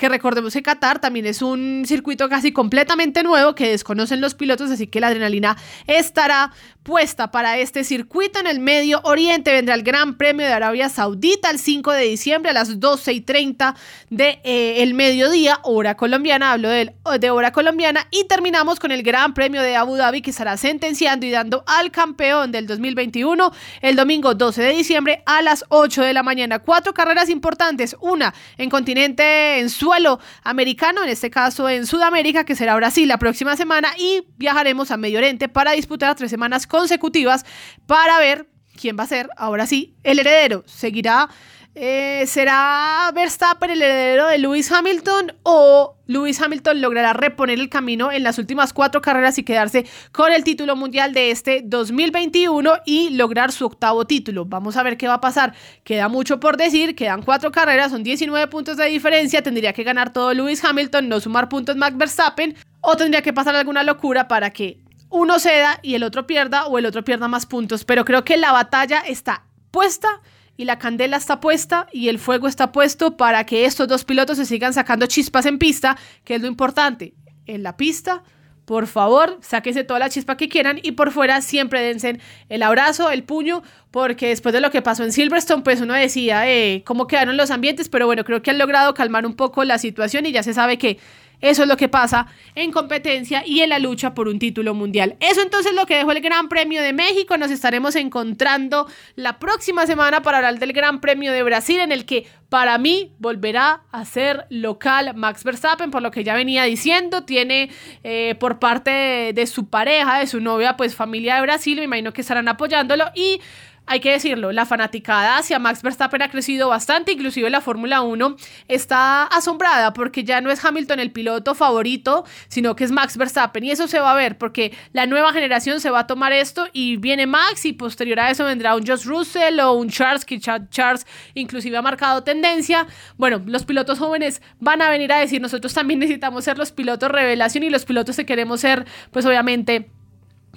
que 0.00 0.08
recordemos 0.08 0.54
que 0.54 0.62
Qatar 0.62 0.98
también 0.98 1.26
es 1.26 1.42
un 1.42 1.84
circuito 1.86 2.28
casi 2.30 2.52
completamente 2.52 3.22
nuevo 3.22 3.54
que 3.54 3.68
desconocen 3.68 4.22
los 4.22 4.34
pilotos, 4.34 4.70
así 4.70 4.86
que 4.86 4.98
la 4.98 5.08
adrenalina 5.08 5.58
estará 5.86 6.52
puesta 6.82 7.30
para 7.30 7.58
este 7.58 7.84
circuito 7.84 8.40
en 8.40 8.46
el 8.46 8.60
Medio 8.60 9.00
Oriente. 9.04 9.52
Vendrá 9.52 9.74
el 9.74 9.82
Gran 9.82 10.16
Premio 10.16 10.46
de 10.46 10.52
Arabia 10.54 10.88
Saudita 10.88 11.50
el 11.50 11.58
5 11.58 11.92
de 11.92 12.04
diciembre 12.04 12.50
a 12.50 12.54
las 12.54 12.80
12 12.80 13.12
y 13.12 13.20
30 13.20 13.76
de 14.08 14.40
eh, 14.42 14.90
mediodía, 14.94 15.60
hora 15.64 15.94
colombiana, 15.96 16.52
hablo 16.52 16.70
de, 16.70 16.94
de 17.20 17.30
hora 17.30 17.52
colombiana, 17.52 18.08
y 18.10 18.24
terminamos 18.24 18.80
con 18.80 18.92
el 18.92 19.02
Gran 19.02 19.34
Premio 19.34 19.60
de 19.60 19.76
Abu 19.76 19.96
Dhabi 19.96 20.22
que 20.22 20.30
estará 20.30 20.56
sentenciando 20.56 21.26
y 21.26 21.30
dando 21.30 21.62
al 21.66 21.90
campeón 21.90 22.52
del 22.52 22.66
2021 22.66 23.52
el 23.82 23.96
domingo 23.96 24.34
12 24.34 24.62
de 24.62 24.70
diciembre 24.70 25.22
a 25.26 25.42
las 25.42 25.66
8 25.68 26.02
de 26.02 26.14
la 26.14 26.22
mañana. 26.22 26.60
Cuatro 26.60 26.94
carreras 26.94 27.28
importantes, 27.28 27.94
una 28.00 28.32
en 28.56 28.70
continente 28.70 29.58
en 29.60 29.68
su 29.68 29.89
suelo 29.90 30.20
americano, 30.44 31.02
en 31.02 31.08
este 31.08 31.30
caso 31.30 31.68
en 31.68 31.84
Sudamérica, 31.84 32.44
que 32.44 32.54
será 32.54 32.76
Brasil 32.76 33.08
la 33.08 33.18
próxima 33.18 33.56
semana, 33.56 33.88
y 33.98 34.22
viajaremos 34.36 34.92
a 34.92 34.96
Medio 34.96 35.18
Oriente 35.18 35.48
para 35.48 35.72
disputar 35.72 36.14
tres 36.14 36.30
semanas 36.30 36.68
consecutivas 36.68 37.44
para 37.86 38.16
ver 38.20 38.48
quién 38.80 38.96
va 38.96 39.02
a 39.02 39.08
ser, 39.08 39.28
ahora 39.36 39.66
sí, 39.66 39.96
el 40.04 40.20
heredero. 40.20 40.62
¿Seguirá 40.66 41.28
eh, 41.74 42.24
¿Será 42.26 43.10
Verstappen 43.14 43.70
el 43.70 43.80
heredero 43.80 44.26
de 44.26 44.38
Lewis 44.38 44.70
Hamilton 44.72 45.34
o 45.44 45.96
Lewis 46.06 46.40
Hamilton 46.40 46.80
logrará 46.80 47.12
reponer 47.12 47.60
el 47.60 47.68
camino 47.68 48.10
en 48.10 48.24
las 48.24 48.38
últimas 48.38 48.72
cuatro 48.72 49.00
carreras 49.00 49.38
y 49.38 49.44
quedarse 49.44 49.86
con 50.10 50.32
el 50.32 50.42
título 50.42 50.74
mundial 50.74 51.12
de 51.14 51.30
este 51.30 51.62
2021 51.64 52.72
y 52.84 53.10
lograr 53.10 53.52
su 53.52 53.66
octavo 53.66 54.04
título? 54.04 54.44
Vamos 54.46 54.76
a 54.76 54.82
ver 54.82 54.96
qué 54.96 55.06
va 55.06 55.14
a 55.14 55.20
pasar. 55.20 55.54
Queda 55.84 56.08
mucho 56.08 56.40
por 56.40 56.56
decir, 56.56 56.96
quedan 56.96 57.22
cuatro 57.22 57.52
carreras, 57.52 57.92
son 57.92 58.02
19 58.02 58.48
puntos 58.48 58.76
de 58.76 58.86
diferencia, 58.86 59.42
tendría 59.42 59.72
que 59.72 59.84
ganar 59.84 60.12
todo 60.12 60.34
Lewis 60.34 60.64
Hamilton, 60.64 61.08
no 61.08 61.20
sumar 61.20 61.48
puntos 61.48 61.76
Max 61.76 61.96
Verstappen 61.96 62.56
o 62.80 62.96
tendría 62.96 63.22
que 63.22 63.32
pasar 63.32 63.54
alguna 63.54 63.84
locura 63.84 64.26
para 64.26 64.50
que 64.50 64.80
uno 65.08 65.38
ceda 65.38 65.78
y 65.82 65.94
el 65.94 66.02
otro 66.02 66.26
pierda 66.26 66.66
o 66.66 66.78
el 66.78 66.86
otro 66.86 67.04
pierda 67.04 67.28
más 67.28 67.46
puntos. 67.46 67.84
Pero 67.84 68.04
creo 68.04 68.24
que 68.24 68.36
la 68.36 68.50
batalla 68.50 69.00
está 69.00 69.44
puesta 69.70 70.20
y 70.60 70.66
la 70.66 70.78
candela 70.78 71.16
está 71.16 71.40
puesta 71.40 71.86
y 71.90 72.10
el 72.10 72.18
fuego 72.18 72.46
está 72.46 72.70
puesto 72.70 73.16
para 73.16 73.46
que 73.46 73.64
estos 73.64 73.88
dos 73.88 74.04
pilotos 74.04 74.36
se 74.36 74.44
sigan 74.44 74.74
sacando 74.74 75.06
chispas 75.06 75.46
en 75.46 75.58
pista, 75.58 75.96
que 76.22 76.34
es 76.34 76.42
lo 76.42 76.48
importante. 76.48 77.14
En 77.46 77.62
la 77.62 77.78
pista, 77.78 78.22
por 78.66 78.86
favor, 78.86 79.38
sáquense 79.40 79.84
toda 79.84 80.00
la 80.00 80.10
chispa 80.10 80.36
que 80.36 80.50
quieran 80.50 80.78
y 80.82 80.92
por 80.92 81.12
fuera 81.12 81.40
siempre 81.40 81.80
dense 81.80 82.20
el 82.50 82.62
abrazo, 82.62 83.10
el 83.10 83.22
puño, 83.24 83.62
porque 83.90 84.28
después 84.28 84.52
de 84.52 84.60
lo 84.60 84.70
que 84.70 84.82
pasó 84.82 85.02
en 85.02 85.12
Silverstone, 85.12 85.62
pues 85.62 85.80
uno 85.80 85.94
decía 85.94 86.46
eh, 86.46 86.82
cómo 86.84 87.06
quedaron 87.06 87.38
los 87.38 87.50
ambientes, 87.50 87.88
pero 87.88 88.04
bueno, 88.04 88.22
creo 88.24 88.42
que 88.42 88.50
han 88.50 88.58
logrado 88.58 88.92
calmar 88.92 89.24
un 89.24 89.36
poco 89.36 89.64
la 89.64 89.78
situación 89.78 90.26
y 90.26 90.32
ya 90.32 90.42
se 90.42 90.52
sabe 90.52 90.76
que 90.76 90.98
eso 91.40 91.62
es 91.62 91.68
lo 91.68 91.76
que 91.76 91.88
pasa 91.88 92.26
en 92.54 92.72
competencia 92.72 93.42
y 93.46 93.60
en 93.60 93.70
la 93.70 93.78
lucha 93.78 94.14
por 94.14 94.28
un 94.28 94.38
título 94.38 94.74
mundial. 94.74 95.16
Eso 95.20 95.42
entonces 95.42 95.72
es 95.72 95.76
lo 95.76 95.86
que 95.86 95.96
dejó 95.96 96.12
el 96.12 96.20
Gran 96.20 96.48
Premio 96.48 96.82
de 96.82 96.92
México. 96.92 97.36
Nos 97.36 97.50
estaremos 97.50 97.96
encontrando 97.96 98.86
la 99.16 99.38
próxima 99.38 99.86
semana 99.86 100.22
para 100.22 100.38
hablar 100.38 100.58
del 100.58 100.72
Gran 100.72 101.00
Premio 101.00 101.32
de 101.32 101.42
Brasil 101.42 101.80
en 101.80 101.92
el 101.92 102.04
que 102.04 102.26
para 102.48 102.78
mí 102.78 103.12
volverá 103.18 103.82
a 103.92 104.04
ser 104.04 104.46
local 104.50 105.14
Max 105.14 105.44
Verstappen, 105.44 105.90
por 105.90 106.02
lo 106.02 106.10
que 106.10 106.24
ya 106.24 106.34
venía 106.34 106.64
diciendo, 106.64 107.22
tiene 107.22 107.70
eh, 108.02 108.34
por 108.40 108.58
parte 108.58 108.90
de, 108.90 109.32
de 109.32 109.46
su 109.46 109.68
pareja, 109.68 110.18
de 110.18 110.26
su 110.26 110.40
novia, 110.40 110.76
pues 110.76 110.96
familia 110.96 111.36
de 111.36 111.42
Brasil, 111.42 111.78
me 111.78 111.84
imagino 111.84 112.12
que 112.12 112.22
estarán 112.22 112.48
apoyándolo 112.48 113.04
y 113.14 113.40
hay 113.86 114.00
que 114.00 114.12
decirlo, 114.12 114.52
la 114.52 114.66
fanaticada 114.66 115.38
hacia 115.38 115.58
Max 115.58 115.82
Verstappen 115.82 116.22
ha 116.22 116.30
crecido 116.30 116.68
bastante, 116.68 117.12
inclusive 117.12 117.50
la 117.50 117.60
Fórmula 117.60 118.02
1 118.02 118.36
está 118.68 119.24
asombrada 119.24 119.92
porque 119.92 120.22
ya 120.22 120.40
no 120.40 120.50
es 120.50 120.64
Hamilton 120.64 121.00
el 121.00 121.10
piloto 121.10 121.54
favorito, 121.54 122.24
sino 122.48 122.76
que 122.76 122.84
es 122.84 122.92
Max 122.92 123.16
Verstappen 123.16 123.64
y 123.64 123.72
eso 123.72 123.88
se 123.88 123.98
va 123.98 124.12
a 124.12 124.14
ver 124.14 124.38
porque 124.38 124.72
la 124.92 125.06
nueva 125.06 125.32
generación 125.32 125.80
se 125.80 125.90
va 125.90 126.00
a 126.00 126.06
tomar 126.06 126.32
esto 126.32 126.68
y 126.72 126.98
viene 126.98 127.26
Max 127.26 127.64
y 127.64 127.72
posterior 127.72 128.20
a 128.20 128.30
eso 128.30 128.44
vendrá 128.44 128.76
un 128.76 128.86
Josh 128.86 129.04
Russell 129.04 129.58
o 129.60 129.72
un 129.72 129.88
Charles, 129.88 130.24
que 130.24 130.38
Charles 130.38 131.06
inclusive 131.34 131.76
ha 131.76 131.82
marcado 131.82 132.22
tendencia. 132.22 132.86
Bueno, 133.16 133.42
los 133.44 133.64
pilotos 133.64 133.98
jóvenes 133.98 134.40
van 134.60 134.82
a 134.82 134.90
venir 134.90 135.12
a 135.12 135.18
decir, 135.18 135.40
nosotros 135.40 135.74
también 135.74 135.98
necesitamos 135.98 136.44
ser 136.44 136.58
los 136.58 136.70
pilotos 136.70 137.10
revelación 137.10 137.64
y 137.64 137.70
los 137.70 137.84
pilotos 137.84 138.16
que 138.16 138.26
queremos 138.26 138.60
ser, 138.60 138.86
pues 139.10 139.26
obviamente... 139.26 139.90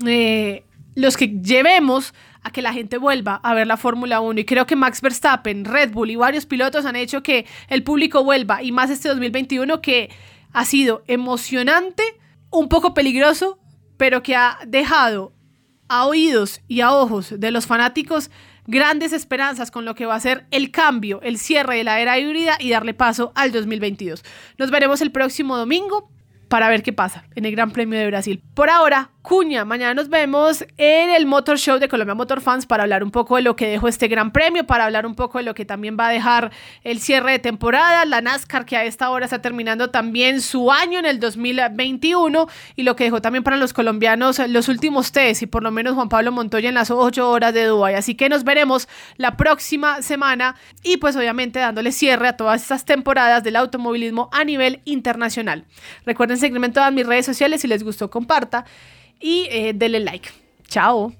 Eh, 0.05 0.65
los 0.95 1.17
que 1.17 1.27
llevemos 1.27 2.13
a 2.43 2.51
que 2.51 2.61
la 2.61 2.73
gente 2.73 2.97
vuelva 2.97 3.35
a 3.43 3.53
ver 3.53 3.67
la 3.67 3.77
Fórmula 3.77 4.19
1 4.19 4.41
y 4.41 4.45
creo 4.45 4.65
que 4.65 4.75
Max 4.75 5.01
Verstappen, 5.01 5.65
Red 5.65 5.91
Bull 5.91 6.11
y 6.11 6.15
varios 6.15 6.45
pilotos 6.45 6.85
han 6.85 6.95
hecho 6.95 7.23
que 7.23 7.45
el 7.69 7.83
público 7.83 8.23
vuelva 8.23 8.61
y 8.61 8.71
más 8.71 8.89
este 8.89 9.09
2021 9.09 9.81
que 9.81 10.09
ha 10.51 10.65
sido 10.65 11.03
emocionante, 11.07 12.03
un 12.51 12.69
poco 12.69 12.93
peligroso, 12.93 13.59
pero 13.97 14.21
que 14.21 14.35
ha 14.35 14.59
dejado 14.67 15.33
a 15.87 16.05
oídos 16.05 16.61
y 16.67 16.81
a 16.81 16.93
ojos 16.93 17.39
de 17.39 17.51
los 17.51 17.65
fanáticos 17.65 18.29
grandes 18.65 19.13
esperanzas 19.13 19.71
con 19.71 19.85
lo 19.85 19.95
que 19.95 20.05
va 20.05 20.15
a 20.15 20.19
ser 20.19 20.45
el 20.51 20.71
cambio, 20.71 21.21
el 21.21 21.37
cierre 21.37 21.77
de 21.77 21.83
la 21.83 21.99
era 21.99 22.17
híbrida 22.17 22.57
y 22.59 22.69
darle 22.69 22.93
paso 22.93 23.31
al 23.35 23.51
2022. 23.51 24.23
Nos 24.57 24.71
veremos 24.71 25.01
el 25.01 25.11
próximo 25.11 25.57
domingo 25.57 26.09
para 26.47 26.69
ver 26.69 26.83
qué 26.83 26.93
pasa 26.93 27.25
en 27.35 27.45
el 27.45 27.51
Gran 27.51 27.71
Premio 27.71 27.99
de 27.99 28.07
Brasil. 28.07 28.41
Por 28.53 28.69
ahora, 28.69 29.11
cuña. 29.23 29.63
Mañana 29.63 29.93
nos 29.93 30.09
vemos 30.09 30.65
en 30.77 31.09
el 31.09 31.25
Motor 31.25 31.57
Show 31.57 31.79
de 31.79 31.87
Colombia 31.87 32.13
Motor 32.13 32.41
Fans 32.41 32.65
para 32.65 32.83
hablar 32.83 33.05
un 33.05 33.09
poco 33.09 33.37
de 33.37 33.41
lo 33.41 33.55
que 33.55 33.67
dejó 33.67 33.87
este 33.87 34.09
gran 34.09 34.31
premio, 34.31 34.65
para 34.65 34.83
hablar 34.83 35.05
un 35.05 35.15
poco 35.15 35.37
de 35.37 35.45
lo 35.45 35.55
que 35.55 35.63
también 35.63 35.97
va 35.97 36.07
a 36.07 36.11
dejar 36.11 36.51
el 36.83 36.99
cierre 36.99 37.31
de 37.31 37.39
temporada, 37.39 38.03
la 38.03 38.19
NASCAR 38.19 38.65
que 38.65 38.75
a 38.75 38.83
esta 38.83 39.09
hora 39.09 39.23
está 39.23 39.41
terminando 39.41 39.89
también 39.89 40.41
su 40.41 40.73
año 40.73 40.99
en 40.99 41.05
el 41.05 41.21
2021 41.21 42.49
y 42.75 42.83
lo 42.83 42.97
que 42.97 43.05
dejó 43.05 43.21
también 43.21 43.45
para 43.45 43.55
los 43.55 43.71
colombianos 43.71 44.39
los 44.49 44.67
últimos 44.67 45.13
test 45.13 45.41
y 45.41 45.45
por 45.45 45.63
lo 45.63 45.71
menos 45.71 45.93
Juan 45.95 46.09
Pablo 46.09 46.33
Montoya 46.33 46.67
en 46.67 46.75
las 46.75 46.91
ocho 46.91 47.29
horas 47.29 47.53
de 47.53 47.63
Dubái. 47.63 47.95
Así 47.95 48.15
que 48.15 48.27
nos 48.27 48.43
veremos 48.43 48.89
la 49.15 49.37
próxima 49.37 50.01
semana 50.01 50.55
y 50.83 50.97
pues 50.97 51.15
obviamente 51.15 51.59
dándole 51.59 51.93
cierre 51.93 52.27
a 52.27 52.35
todas 52.35 52.61
estas 52.61 52.83
temporadas 52.83 53.41
del 53.41 53.55
automovilismo 53.55 54.29
a 54.33 54.43
nivel 54.43 54.81
internacional. 54.83 55.63
Recuerden 56.05 56.37
seguirme 56.37 56.67
en 56.67 56.73
todas 56.73 56.91
mis 56.91 57.07
redes 57.07 57.25
sociales 57.25 57.61
si 57.61 57.69
les 57.69 57.83
gustó 57.83 58.09
comparta 58.09 58.65
y 59.23 59.47
eh, 59.49 59.71
denle 59.73 60.01
like. 60.01 60.29
Chao. 60.67 61.13